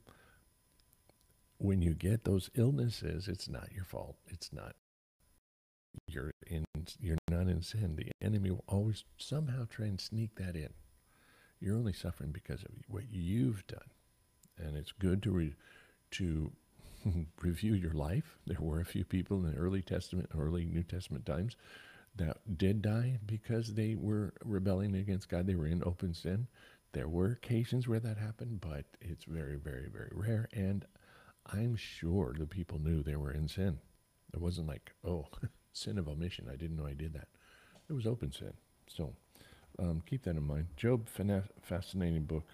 [1.57, 4.17] when you get those illnesses, it's not your fault.
[4.27, 4.75] It's not.
[6.07, 6.65] You're in.
[6.99, 7.95] You're not in sin.
[7.95, 10.69] The enemy will always somehow try and sneak that in.
[11.59, 13.89] You're only suffering because of what you've done,
[14.59, 15.55] and it's good to re,
[16.11, 16.51] to
[17.41, 18.37] review your life.
[18.45, 21.55] There were a few people in the early Testament, early New Testament times,
[22.17, 25.47] that did die because they were rebelling against God.
[25.47, 26.47] They were in open sin.
[26.93, 30.49] There were occasions where that happened, but it's very, very, very rare.
[30.53, 30.85] And
[31.45, 33.79] I'm sure the people knew they were in sin.
[34.33, 35.27] It wasn't like, oh,
[35.73, 36.47] sin of omission.
[36.51, 37.27] I didn't know I did that.
[37.89, 38.53] It was open sin.
[38.87, 39.13] So
[39.79, 40.67] um, keep that in mind.
[40.75, 41.07] Job,
[41.61, 42.45] fascinating book.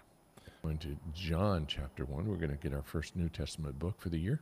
[0.62, 2.26] Going to John chapter 1.
[2.26, 4.41] We're going to get our first New Testament book for the year.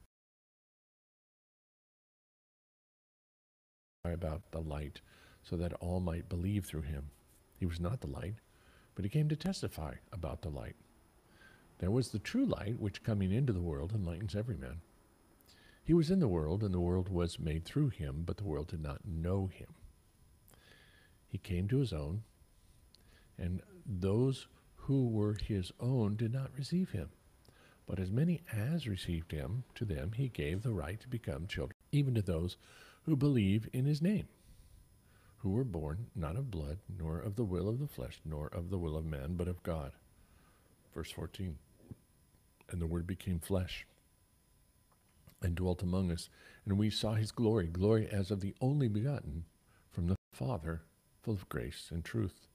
[4.03, 4.99] About the light,
[5.43, 7.11] so that all might believe through him.
[7.55, 8.33] He was not the light,
[8.95, 10.75] but he came to testify about the light.
[11.77, 14.81] There was the true light, which coming into the world enlightens every man.
[15.83, 18.69] He was in the world, and the world was made through him, but the world
[18.69, 19.69] did not know him.
[21.27, 22.23] He came to his own,
[23.37, 27.09] and those who were his own did not receive him.
[27.85, 31.77] But as many as received him, to them he gave the right to become children,
[31.91, 32.57] even to those
[33.05, 34.27] who believe in his name,
[35.37, 38.69] who were born not of blood, nor of the will of the flesh, nor of
[38.69, 39.91] the will of man, but of God.
[40.93, 41.57] Verse 14
[42.71, 43.85] and the Word became flesh
[45.41, 46.29] and dwelt among us,
[46.65, 49.45] and we saw his glory, glory as of the only begotten
[49.91, 50.83] from the Father,
[51.21, 52.47] full of grace and truth.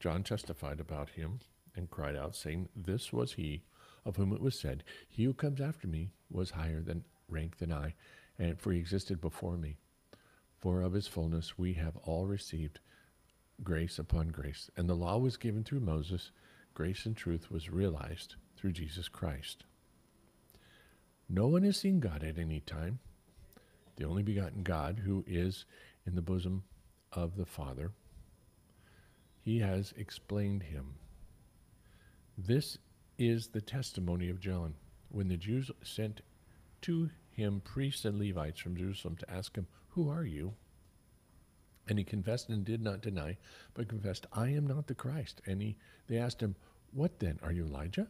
[0.00, 1.40] John testified about him
[1.76, 3.62] and cried out, saying, This was he
[4.04, 7.72] of whom it was said, He who comes after me was higher than rank than
[7.72, 7.94] I,
[8.38, 9.78] and for he existed before me.
[10.64, 12.80] For of his fullness we have all received
[13.62, 16.30] grace upon grace, and the law was given through Moses,
[16.72, 19.64] grace and truth was realized through Jesus Christ.
[21.28, 22.98] No one has seen God at any time.
[23.96, 25.66] The only begotten God who is
[26.06, 26.64] in the bosom
[27.12, 27.90] of the Father,
[29.42, 30.94] he has explained him.
[32.38, 32.78] This
[33.18, 34.76] is the testimony of John.
[35.10, 36.22] When the Jews sent
[36.80, 40.54] to him priests and Levites from Jerusalem to ask him, Who are you?
[41.88, 43.36] And he confessed and did not deny,
[43.74, 45.40] but confessed, I am not the Christ.
[45.46, 45.76] And he,
[46.08, 46.56] they asked him,
[46.92, 47.38] What then?
[47.42, 48.08] Are you Elijah?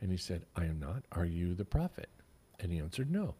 [0.00, 1.04] And he said, I am not.
[1.12, 2.08] Are you the prophet?
[2.58, 3.34] And he answered, No.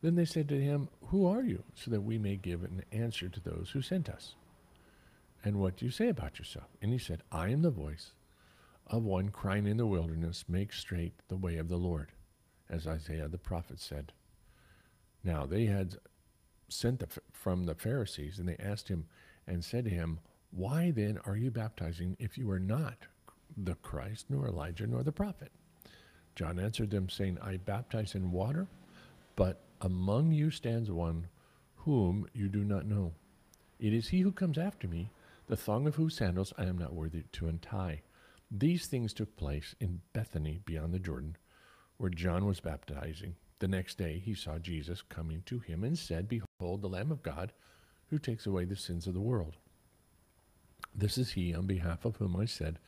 [0.00, 1.62] Then they said to him, Who are you?
[1.74, 4.34] So that we may give an answer to those who sent us.
[5.44, 6.68] And what do you say about yourself?
[6.80, 8.12] And he said, I am the voice
[8.86, 12.12] of one crying in the wilderness, Make straight the way of the Lord,
[12.70, 14.12] as Isaiah the prophet said.
[15.22, 15.96] Now they had
[16.68, 19.06] sent the, from the Pharisees, and they asked him
[19.46, 23.06] and said to him, Why then are you baptizing if you are not
[23.56, 25.52] the Christ, nor Elijah, nor the prophet?
[26.34, 28.66] John answered them, saying, I baptize in water,
[29.36, 31.28] but among you stands one
[31.76, 33.12] whom you do not know.
[33.78, 35.10] It is he who comes after me,
[35.46, 38.02] the thong of whose sandals I am not worthy to untie.
[38.50, 41.36] These things took place in Bethany beyond the Jordan,
[41.98, 43.36] where John was baptizing.
[43.58, 47.22] The next day he saw Jesus coming to him and said, Behold, the Lamb of
[47.22, 47.52] God
[48.10, 49.56] who takes away the sins of the world.
[50.94, 52.78] This is he on behalf of whom I said,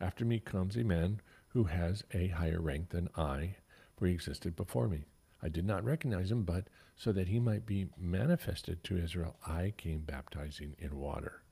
[0.00, 3.56] After me comes a man who has a higher rank than I,
[3.96, 5.04] for he existed before me.
[5.42, 9.72] I did not recognize him, but so that he might be manifested to Israel, I
[9.76, 11.42] came baptizing in water.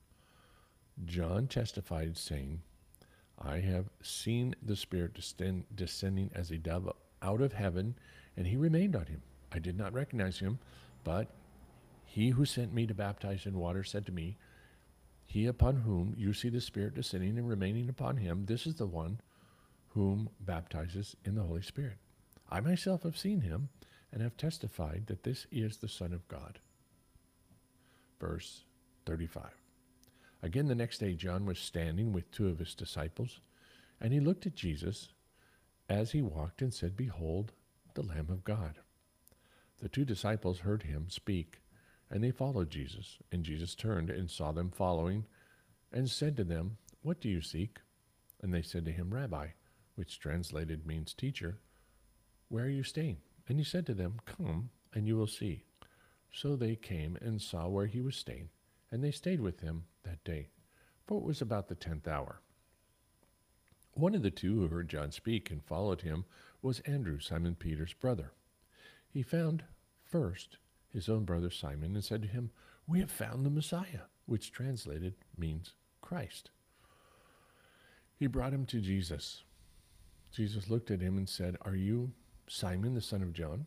[1.05, 2.63] John testified, saying,
[3.39, 6.93] I have seen the Spirit descend, descending as a dove
[7.23, 7.97] out of heaven,
[8.37, 9.23] and he remained on him.
[9.51, 10.59] I did not recognize him,
[11.05, 11.29] but
[12.13, 14.37] he who sent me to baptize in water said to me,
[15.25, 18.87] He upon whom you see the Spirit descending and remaining upon him, this is the
[18.87, 19.23] one
[19.95, 21.97] whom baptizes in the Holy Spirit.
[22.51, 23.71] I myself have seen him
[24.13, 26.59] and have testified that this is the Son of God.
[28.21, 28.65] Verse
[29.07, 29.45] 35.
[30.43, 33.41] Again, the next day, John was standing with two of his disciples,
[34.03, 35.09] and he looked at Jesus
[35.89, 37.53] as he walked and said, Behold,
[37.95, 38.81] the Lamb of God.
[39.81, 41.63] The two disciples heard him speak,
[42.13, 43.17] and they followed Jesus.
[43.33, 45.25] And Jesus turned and saw them following,
[45.91, 47.79] and said to them, What do you seek?
[48.43, 49.49] And they said to him, Rabbi,
[49.95, 51.59] which translated means teacher,
[52.49, 53.17] where are you staying?
[53.49, 55.65] And he said to them, Come, and you will see.
[56.31, 58.51] So they came and saw where he was staying,
[58.91, 60.51] and they stayed with him that day,
[61.07, 62.41] for it was about the tenth hour.
[63.95, 66.25] One of the two who heard John speak and followed him
[66.61, 68.33] was Andrew, Simon Peter's brother.
[69.09, 69.65] He found
[70.05, 70.59] first
[70.93, 72.51] his own brother Simon and said to him,
[72.87, 76.51] We have found the Messiah, which translated means Christ.
[78.19, 79.43] He brought him to Jesus.
[80.33, 82.13] Jesus looked at him and said, Are you
[82.49, 83.67] Simon, the son of John,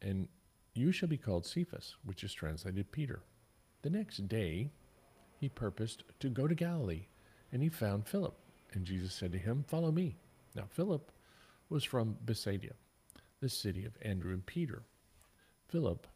[0.00, 0.28] and
[0.74, 3.22] you shall be called Cephas, which is translated Peter.
[3.82, 4.70] The next day
[5.38, 7.06] he purposed to go to Galilee,
[7.52, 8.38] and he found Philip.
[8.72, 10.16] And Jesus said to him, Follow me.
[10.54, 11.10] Now Philip
[11.68, 12.74] was from Bethsaida,
[13.40, 14.82] the city of Andrew and Peter.
[15.68, 16.06] Philip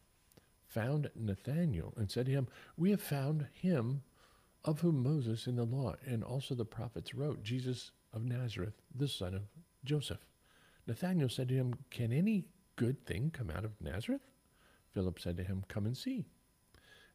[0.70, 4.02] found Nathanael and said to him, We have found him
[4.64, 9.08] of whom Moses in the law and also the prophets wrote, Jesus of Nazareth, the
[9.08, 9.42] son of
[9.84, 10.24] Joseph.
[10.86, 12.44] Nathanael said to him, Can any
[12.76, 14.22] good thing come out of Nazareth?
[14.92, 16.26] Philip said to him, Come and see.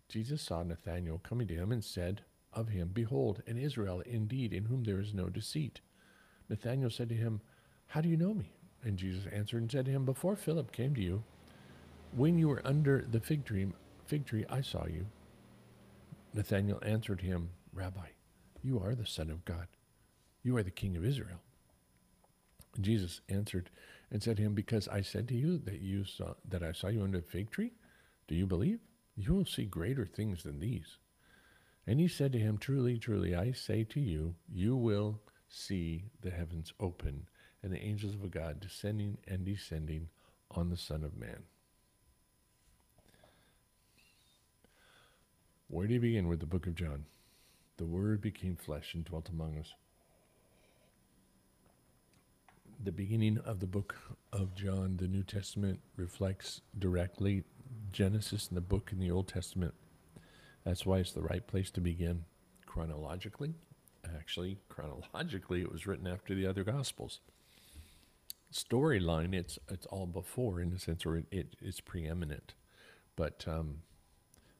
[0.10, 2.22] Jesus saw Nathanael coming to him and said
[2.54, 5.82] of him, Behold, an Israel indeed, in whom there is no deceit.
[6.50, 7.42] Nathanael said to him,
[7.88, 8.54] How do you know me?
[8.84, 11.24] And Jesus answered and said to him, Before Philip came to you,
[12.16, 13.68] when you were under the fig tree,
[14.06, 15.06] fig tree, I saw you.
[16.34, 18.08] Nathanael answered him, Rabbi,
[18.64, 19.68] you are the Son of God.
[20.42, 21.42] You are the King of Israel.
[22.80, 23.70] Jesus answered
[24.12, 26.88] and said to him, Because I said to you that you saw that I saw
[26.88, 27.74] you under the fig tree,
[28.28, 28.80] do you believe?
[29.16, 30.98] You will see greater things than these.
[31.88, 36.32] And he said to him, Truly, truly, I say to you, you will see the
[36.32, 37.28] heavens open
[37.64, 40.10] and the angels of God descending and descending
[40.52, 41.44] on the Son of Man.
[45.68, 47.06] Where do you begin with the book of John?
[47.78, 49.74] The Word became flesh and dwelt among us
[52.84, 53.96] the beginning of the book
[54.34, 57.44] of John, the New Testament, reflects directly
[57.92, 59.74] Genesis and the book in the Old Testament.
[60.64, 62.26] That's why it's the right place to begin
[62.66, 63.54] chronologically.
[64.16, 67.20] Actually, chronologically, it was written after the other Gospels.
[68.54, 72.54] Storyline, it's it's all before in a sense, or it, it it's preeminent.
[73.16, 73.80] But um,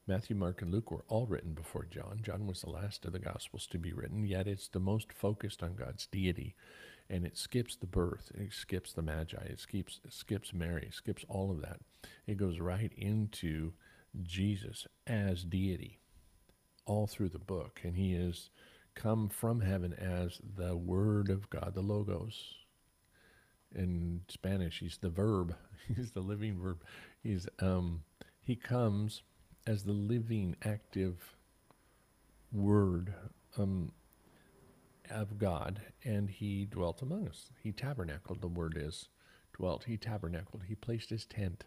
[0.08, 2.20] Matthew, Mark, and Luke were all written before John.
[2.22, 5.64] John was the last of the Gospels to be written, yet it's the most focused
[5.64, 6.56] on God's deity
[7.10, 10.94] and it skips the birth, it skips the Magi, it skips it skips Mary, it
[10.94, 11.80] skips all of that.
[12.26, 13.74] It goes right into
[14.24, 16.00] Jesus as deity
[16.86, 18.50] all through the book, and he is
[18.96, 22.56] come from heaven as the Word of God, the Logos.
[23.76, 25.56] In Spanish, he's the verb.
[25.96, 26.82] He's the living verb.
[27.22, 28.02] He's um,
[28.42, 29.22] he comes
[29.68, 31.36] as the living, active
[32.52, 33.14] Word.
[33.58, 33.92] Um,
[35.10, 37.50] of God, and he dwelt among us.
[37.62, 39.10] He tabernacled, the word is
[39.54, 39.86] dwelt.
[39.86, 40.64] He tabernacled.
[40.68, 41.64] He placed his tent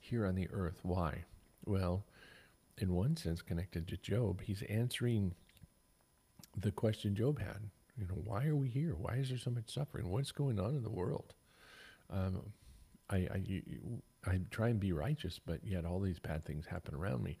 [0.00, 0.80] here on the earth.
[0.82, 1.24] Why?
[1.64, 2.04] Well,
[2.78, 5.34] in one sense, connected to Job, he's answering
[6.56, 7.70] the question Job had.
[7.98, 8.94] You know, why are we here?
[8.94, 10.08] Why is there so much suffering?
[10.08, 11.34] What's going on in the world?
[12.10, 12.52] Um,
[13.08, 13.62] I, I, you,
[14.26, 17.38] I try and be righteous, but yet all these bad things happen around me.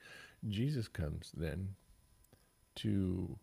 [0.48, 1.68] Jesus comes then
[2.76, 3.38] to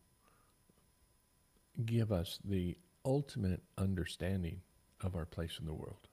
[1.85, 4.61] give us the ultimate understanding
[5.01, 6.07] of our place in the world.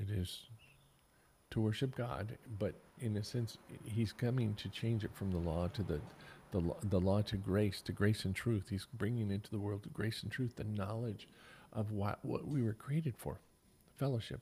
[0.00, 0.42] It is
[1.50, 5.68] to worship God, but in a sense, He's coming to change it from the law
[5.68, 6.00] to the
[6.50, 8.68] the, the law to grace, to grace and truth.
[8.70, 11.28] He's bringing into the world grace and truth, the knowledge
[11.74, 13.40] of what, what we were created for,
[13.98, 14.40] fellowship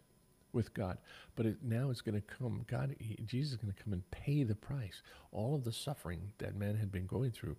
[0.56, 0.98] with God.
[1.36, 4.10] But it, now it's going to come, God, he, Jesus is going to come and
[4.10, 5.02] pay the price.
[5.30, 7.56] All of the suffering that man had been going through,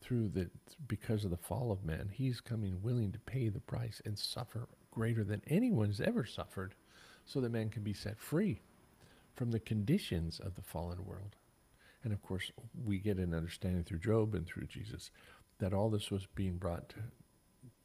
[0.00, 0.50] through the
[0.88, 4.66] because of the fall of man, he's coming willing to pay the price and suffer
[4.90, 6.74] greater than anyone's ever suffered,
[7.24, 8.60] so that man can be set free
[9.36, 11.36] from the conditions of the fallen world.
[12.02, 12.50] And of course,
[12.84, 15.10] we get an understanding through Job and through Jesus
[15.58, 16.96] that all this was being brought to,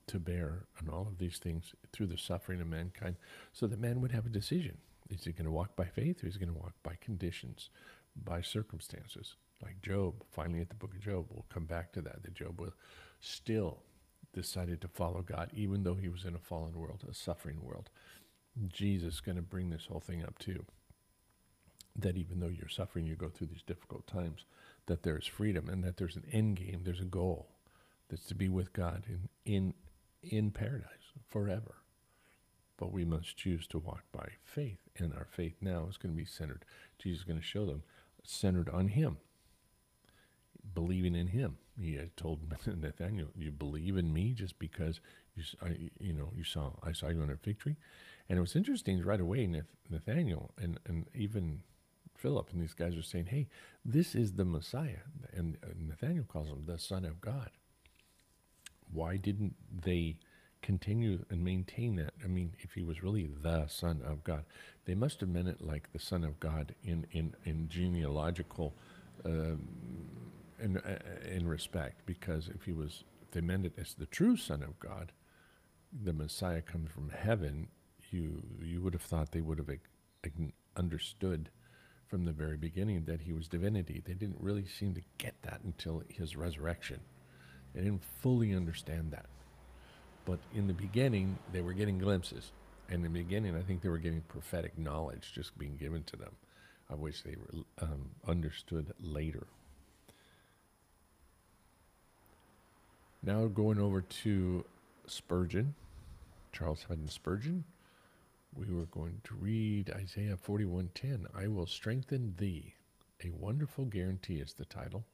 [0.07, 3.15] to bear on all of these things through the suffering of mankind
[3.53, 4.77] so that man would have a decision.
[5.09, 7.69] Is he going to walk by faith or is he going to walk by conditions,
[8.15, 9.35] by circumstances?
[9.61, 12.59] Like Job, finally at the book of Job, we'll come back to that, that Job
[12.59, 12.73] will
[13.19, 13.79] still
[14.33, 17.89] decided to follow God, even though he was in a fallen world, a suffering world.
[18.67, 20.65] Jesus is going to bring this whole thing up too
[21.97, 24.45] that even though you're suffering, you go through these difficult times,
[24.87, 27.47] that there's freedom and that there's an end game, there's a goal
[28.09, 29.73] that's to be with God in in
[30.31, 31.75] in paradise forever.
[32.77, 36.17] But we must choose to walk by faith, and our faith now is going to
[36.17, 36.65] be centered.
[36.99, 37.83] Jesus is going to show them
[38.23, 39.17] centered on Him,
[40.73, 41.57] believing in Him.
[41.79, 44.99] He had told Nathaniel, "You believe in me just because
[45.35, 47.77] you, I, you know, you saw I saw you on a victory."
[48.27, 49.49] And it was interesting right away,
[49.89, 51.61] Nathaniel and and even
[52.17, 53.47] Philip and these guys are saying, hey,
[53.83, 55.03] this is the Messiah.
[55.33, 57.51] And Nathaniel calls him the Son of God.
[58.91, 60.17] Why didn't they
[60.61, 62.13] continue and maintain that?
[62.23, 64.45] I mean, if he was really the Son of God,
[64.85, 68.73] they must have meant it like the Son of God in, in, in genealogical
[69.25, 69.55] uh,
[70.59, 70.97] in, uh,
[71.29, 74.79] in respect, because if he was, if they meant it as the true Son of
[74.79, 75.11] God,
[76.03, 77.67] the Messiah comes from heaven,
[78.11, 79.69] you, you would have thought they would have
[80.75, 81.49] understood
[82.07, 84.01] from the very beginning that he was divinity.
[84.05, 86.99] They didn't really seem to get that until his resurrection.
[87.75, 89.25] They didn't fully understand that.
[90.25, 92.51] But in the beginning, they were getting glimpses.
[92.87, 96.15] And in the beginning, I think they were getting prophetic knowledge just being given to
[96.15, 96.31] them,
[96.89, 99.45] of which they were, um, understood later.
[103.21, 104.65] Now going over to
[105.05, 105.75] Spurgeon,
[106.53, 107.65] Charles Haddon Spurgeon
[108.55, 111.27] we were going to read Isaiah 41:10.
[111.35, 112.75] I will strengthen thee.
[113.23, 115.05] A wonderful guarantee is the title.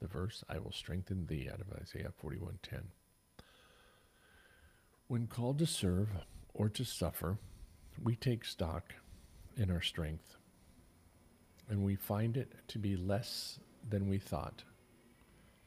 [0.00, 2.92] The verse, I will strengthen thee out of Isaiah 41:10.
[5.08, 6.08] When called to serve
[6.54, 7.38] or to suffer,
[8.02, 8.94] we take stock
[9.56, 10.36] in our strength,
[11.68, 14.64] and we find it to be less than we thought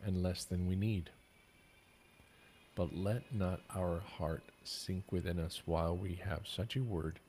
[0.02, 1.12] and less than we need.
[2.76, 7.20] But let not our heart sink within us while we have such a word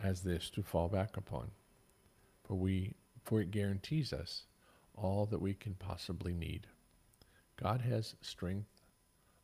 [0.00, 1.52] as this to fall back upon.
[2.44, 4.44] For we for it guarantees us
[4.94, 6.66] all that we can possibly need.
[7.60, 8.82] God has strength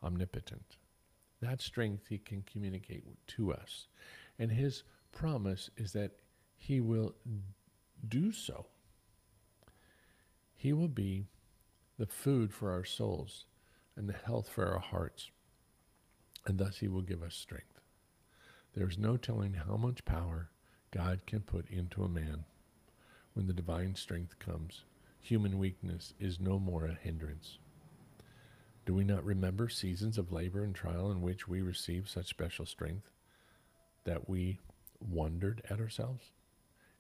[0.03, 0.77] omnipotent.
[1.41, 3.87] That strength he can communicate to us.
[4.39, 4.83] And his
[5.13, 6.13] promise is that
[6.57, 7.15] he will
[8.07, 8.67] do so.
[10.55, 11.27] He will be
[11.99, 13.45] the food for our souls
[13.97, 15.31] and the health for our hearts.
[16.47, 17.81] And thus he will give us strength.
[18.75, 20.51] There is no telling how much power
[20.91, 22.45] God can put into a man
[23.35, 24.83] when the divine strength comes.
[25.21, 27.59] Human weakness is no more a hindrance.
[28.87, 32.65] Do we not remember seasons of labor and trial in which we received such special
[32.65, 33.11] strength
[34.05, 34.59] that we
[35.01, 36.33] wondered at ourselves?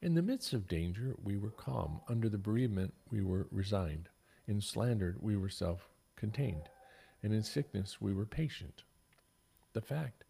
[0.02, 2.00] In the midst of danger, we were calm.
[2.08, 4.08] Under the bereavement, we were resigned.
[4.46, 6.68] In slander, we were self contained
[7.22, 8.82] and in sickness we were patient.
[9.72, 10.24] The fact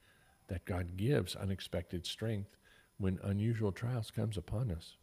[0.49, 2.57] that God gives unexpected strength
[2.99, 4.97] when unusual trials comes upon us.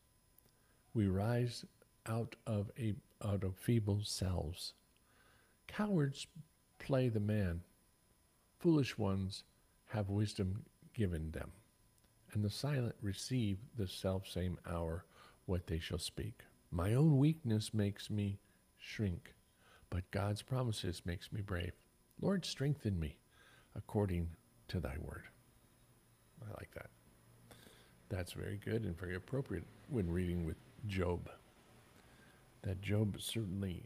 [0.94, 1.66] We rise
[2.08, 4.74] out of a out of feeble selves.
[5.68, 6.28] Cowards
[6.80, 7.62] play the man.
[8.60, 9.44] Foolish ones
[9.88, 11.52] have wisdom given them,
[12.34, 15.06] and the silent receive the self same hour
[15.46, 16.42] what they shall speak.
[16.72, 18.40] My own weakness makes me
[18.78, 19.36] shrink
[19.96, 21.72] but God's promises makes me brave.
[22.20, 23.18] Lord, strengthen me
[23.76, 24.30] according
[24.68, 25.24] to thy word.
[26.46, 26.90] I like that.
[28.10, 31.30] That's very good and very appropriate when reading with Job.
[32.66, 33.84] That Job certainly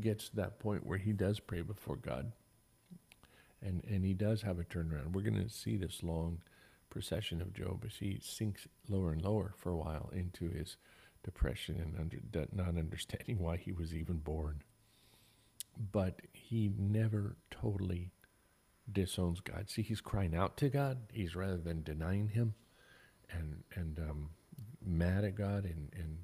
[0.00, 2.32] gets to that point where he does pray before God.
[3.60, 5.12] And, and he does have a turnaround.
[5.12, 6.40] We're going to see this long
[6.90, 10.76] procession of Job as he sinks lower and lower for a while into his
[11.22, 14.62] depression and under, not understanding why he was even born
[15.92, 18.10] but he never totally
[18.90, 19.70] disowns God.
[19.70, 20.98] See, he's crying out to God.
[21.12, 22.54] He's rather than denying him
[23.30, 24.30] and and um,
[24.84, 26.18] mad at God and, and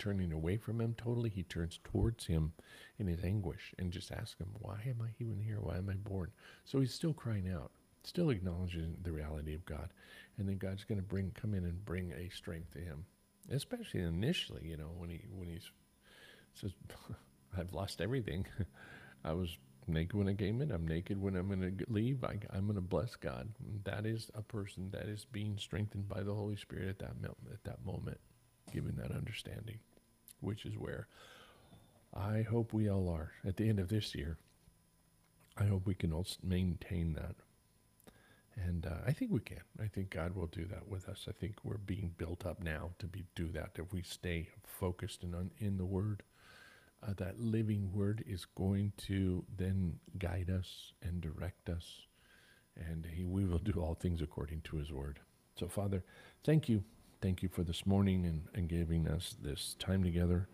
[0.00, 2.52] turning away from him totally, he turns towards him
[2.98, 5.58] in his anguish and just asks him, Why am I even here?
[5.60, 6.32] Why am I born?
[6.64, 7.70] So he's still crying out,
[8.02, 9.90] still acknowledging the reality of God.
[10.38, 13.04] And then God's gonna bring come in and bring a strength to him.
[13.50, 15.60] Especially initially, you know, when he when he
[16.54, 16.72] says,
[17.56, 18.46] I've lost everything.
[19.24, 20.70] I was naked when I came in.
[20.70, 22.24] I'm naked when I'm going to leave.
[22.24, 23.48] I, am going to bless God.
[23.84, 27.64] That is a person that is being strengthened by the Holy Spirit at that at
[27.64, 28.18] that moment,
[28.72, 29.78] given that understanding,
[30.40, 31.06] which is where
[32.14, 34.36] I hope we all are at the end of this year.
[35.56, 37.36] I hope we can all maintain that.
[38.56, 39.60] And uh, I think we can.
[39.82, 41.26] I think God will do that with us.
[41.28, 45.22] I think we're being built up now to be do that if we stay focused
[45.22, 46.22] and on, in the Word
[47.02, 52.02] uh, that living word is going to then guide us and direct us,
[52.76, 55.18] and he, we will do all things according to his word.
[55.58, 56.04] So, Father,
[56.44, 56.84] thank you.
[57.22, 60.48] Thank you for this morning and, and giving us this time together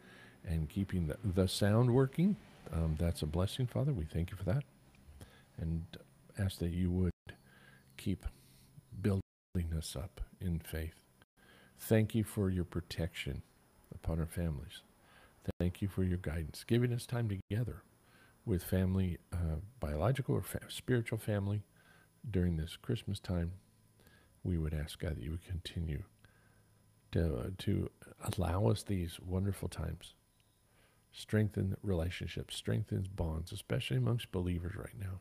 [0.44, 2.36] and keeping the, the sound working.
[2.72, 3.92] Um, that's a blessing, Father.
[3.92, 4.64] We thank you for that.
[5.58, 5.84] And
[6.36, 7.12] ask that you would
[7.96, 8.26] keep
[9.00, 9.22] building
[9.76, 10.94] us up in faith.
[11.78, 13.42] Thank you for your protection
[13.94, 14.82] upon our families.
[15.60, 17.82] Thank you for your guidance, giving us time together
[18.44, 21.62] with family, uh, biological or fa- spiritual family
[22.28, 23.52] during this Christmas time.
[24.42, 26.02] We would ask God that you would continue
[27.16, 27.90] to, to
[28.36, 30.14] allow us these wonderful times,
[31.12, 35.20] strengthen relationships, strengthen bonds, especially amongst believers right now,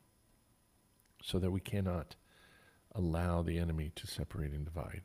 [1.21, 2.15] so that we cannot
[2.93, 5.03] allow the enemy to separate and divide.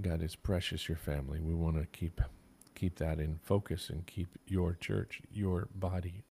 [0.00, 1.40] God is precious, your family.
[1.40, 2.20] We want to keep
[2.74, 6.24] keep that in focus and keep your church, your body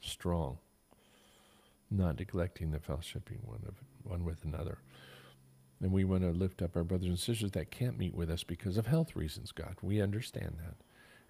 [0.00, 0.58] strong,
[1.90, 4.78] not neglecting the fellowshipping one of one with another.
[5.80, 8.42] And we want to lift up our brothers and sisters that can't meet with us
[8.42, 9.76] because of health reasons, God.
[9.80, 10.74] We understand that.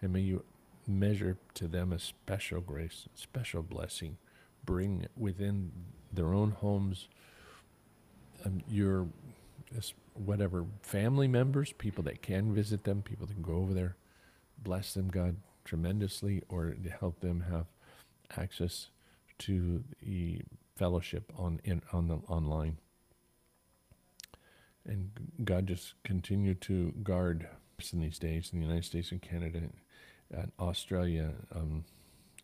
[0.00, 0.44] And may you
[0.86, 4.16] measure to them a special grace, special blessing.
[4.64, 5.70] Bring within
[6.12, 7.08] their own homes
[8.44, 9.08] um, your
[10.14, 13.96] whatever family members, people that can visit them, people that can go over there,
[14.62, 17.66] bless them, God, tremendously, or to help them have
[18.36, 18.88] access
[19.38, 20.42] to the
[20.76, 22.78] fellowship on in on the online.
[24.88, 25.10] And
[25.44, 27.46] God just continue to guard
[27.78, 29.60] us in these days in the United States and Canada,
[30.30, 31.84] and Australia, um,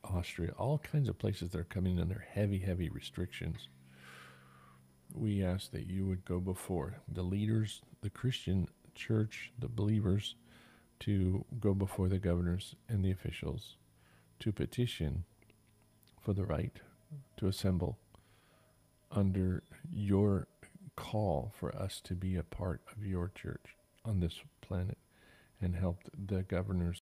[0.05, 3.69] Austria, all kinds of places that are coming under heavy, heavy restrictions.
[5.15, 10.35] We ask that you would go before the leaders, the Christian church, the believers,
[11.01, 13.77] to go before the governors and the officials
[14.41, 15.25] to petition
[16.21, 16.81] for the right
[17.37, 17.99] to assemble
[19.11, 20.49] under your
[20.97, 24.99] call for us to be a part of your church on this planet
[25.61, 27.01] and help the governors,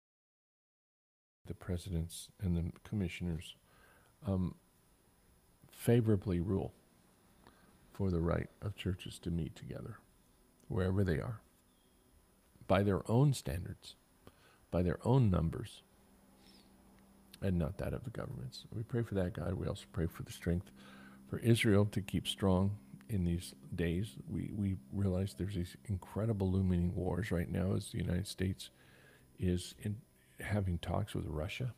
[1.46, 3.56] the presidents, and the commissioners
[4.28, 4.56] um,
[5.72, 6.74] favorably rule
[7.94, 9.98] for the right of churches to meet together,
[10.68, 11.42] wherever they are,
[12.68, 13.96] by their own standards,
[14.72, 15.82] by their own numbers,
[17.42, 18.66] and not that of the governments.
[18.74, 19.54] We pray for that, God.
[19.54, 20.72] We also pray for the strength
[21.30, 22.78] for Israel to keep strong
[23.10, 24.16] in these days.
[24.30, 28.70] We, we realize there's these incredible looming wars right now as the United States
[29.40, 29.98] is in,
[30.40, 31.74] having talks with Russia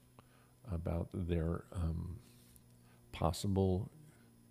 [0.72, 2.18] about their um,
[3.12, 3.90] possible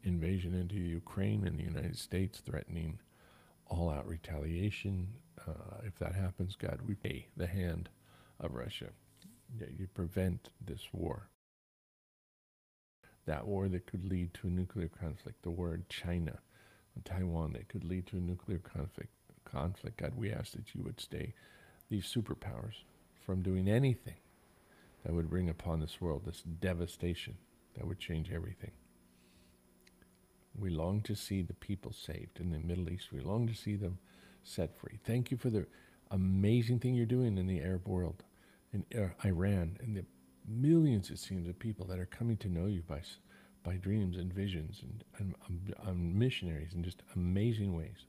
[0.03, 2.99] invasion into Ukraine and the United States threatening
[3.67, 5.09] all out retaliation.
[5.47, 7.89] Uh, if that happens, God, we pay the hand
[8.41, 8.89] of Russia.
[9.59, 11.29] You prevent this war.
[13.27, 16.39] That war that could lead to a nuclear conflict, the war in China,
[17.05, 19.11] Taiwan that could lead to a nuclear conflict.
[19.45, 21.35] Conflict, God, we ask that you would stay
[21.89, 22.83] these superpowers
[23.25, 24.17] from doing anything
[25.05, 27.37] that would bring upon this world this devastation
[27.77, 28.73] that would change everything.
[30.59, 33.13] We long to see the people saved in the Middle East.
[33.13, 33.99] We long to see them
[34.43, 34.99] set free.
[35.05, 35.67] Thank you for the
[36.11, 38.25] amazing thing you're doing in the Arab world,
[38.73, 40.05] in uh, Iran, and the
[40.47, 43.01] millions, it seems, of people that are coming to know you by,
[43.63, 48.07] by dreams and visions and, and um, um, missionaries in just amazing ways.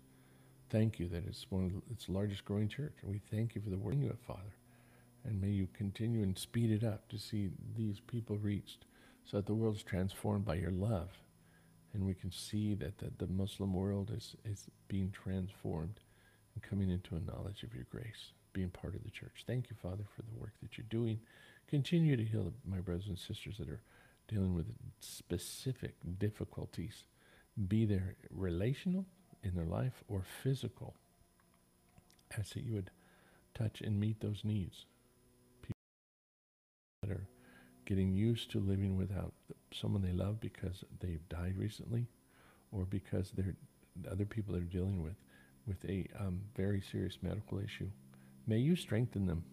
[0.69, 2.95] Thank you that it's one of its largest growing church.
[3.01, 4.55] And we thank you for the work you have, Father.
[5.25, 8.85] And may you continue and speed it up to see these people reached
[9.25, 11.09] so that the world is transformed by your love
[11.93, 15.99] and we can see that the, the Muslim world is, is being transformed
[16.53, 19.43] and coming into a knowledge of your grace, being part of the church.
[19.45, 21.19] Thank you, Father, for the work that you're doing.
[21.67, 23.81] Continue to heal my brothers and sisters that are
[24.27, 24.67] dealing with
[24.99, 27.03] specific difficulties,
[27.67, 29.05] be they relational
[29.43, 30.95] in their life or physical.
[32.37, 32.91] Ask that you would
[33.53, 34.85] touch and meet those needs.
[35.61, 35.75] People
[37.03, 37.27] that are
[37.85, 39.33] getting used to living without
[39.73, 42.07] someone they love because they've died recently
[42.71, 43.55] or because they're
[44.09, 45.15] other people they're dealing with
[45.67, 47.89] with a um, very serious medical issue.
[48.47, 49.43] May you strengthen them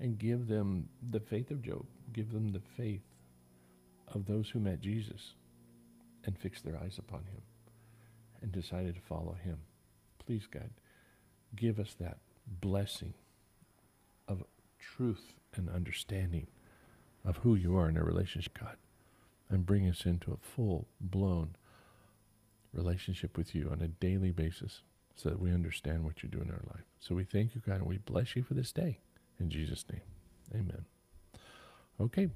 [0.00, 1.84] and give them the faith of Job.
[2.12, 3.02] Give them the faith
[4.14, 5.34] of those who met Jesus
[6.24, 7.42] and fixed their eyes upon him
[8.40, 9.58] and decided to follow him.
[10.24, 10.70] Please, God,
[11.56, 13.14] give us that blessing
[14.28, 14.44] of
[14.78, 16.46] truth and understanding
[17.24, 18.76] of who you are in a relationship, God,
[19.48, 21.56] and bring us into a full blown
[22.72, 24.82] relationship with you on a daily basis
[25.14, 26.84] so that we understand what you do in our life.
[26.98, 28.98] So we thank you, God, and we bless you for this day.
[29.38, 30.00] In Jesus' name,
[30.54, 30.84] amen.
[32.00, 32.30] Okay,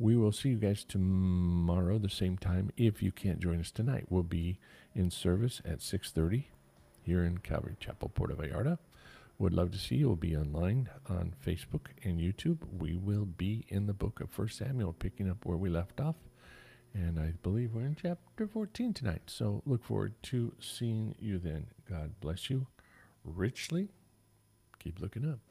[0.00, 2.72] we will see you guys tomorrow, the same time.
[2.78, 4.58] If you can't join us tonight, we'll be
[4.94, 6.44] in service at 6.30
[7.02, 8.78] here in Calvary Chapel, Puerto Vallarta.
[9.38, 10.06] Would love to see you.
[10.06, 12.58] We'll be online on Facebook and YouTube.
[12.78, 16.16] We will be in the book of First Samuel, picking up where we left off.
[16.94, 19.22] And I believe we're in chapter 14 tonight.
[19.26, 21.66] So look forward to seeing you then.
[21.88, 22.66] God bless you
[23.22, 23.90] richly.
[24.78, 25.49] Keep looking up.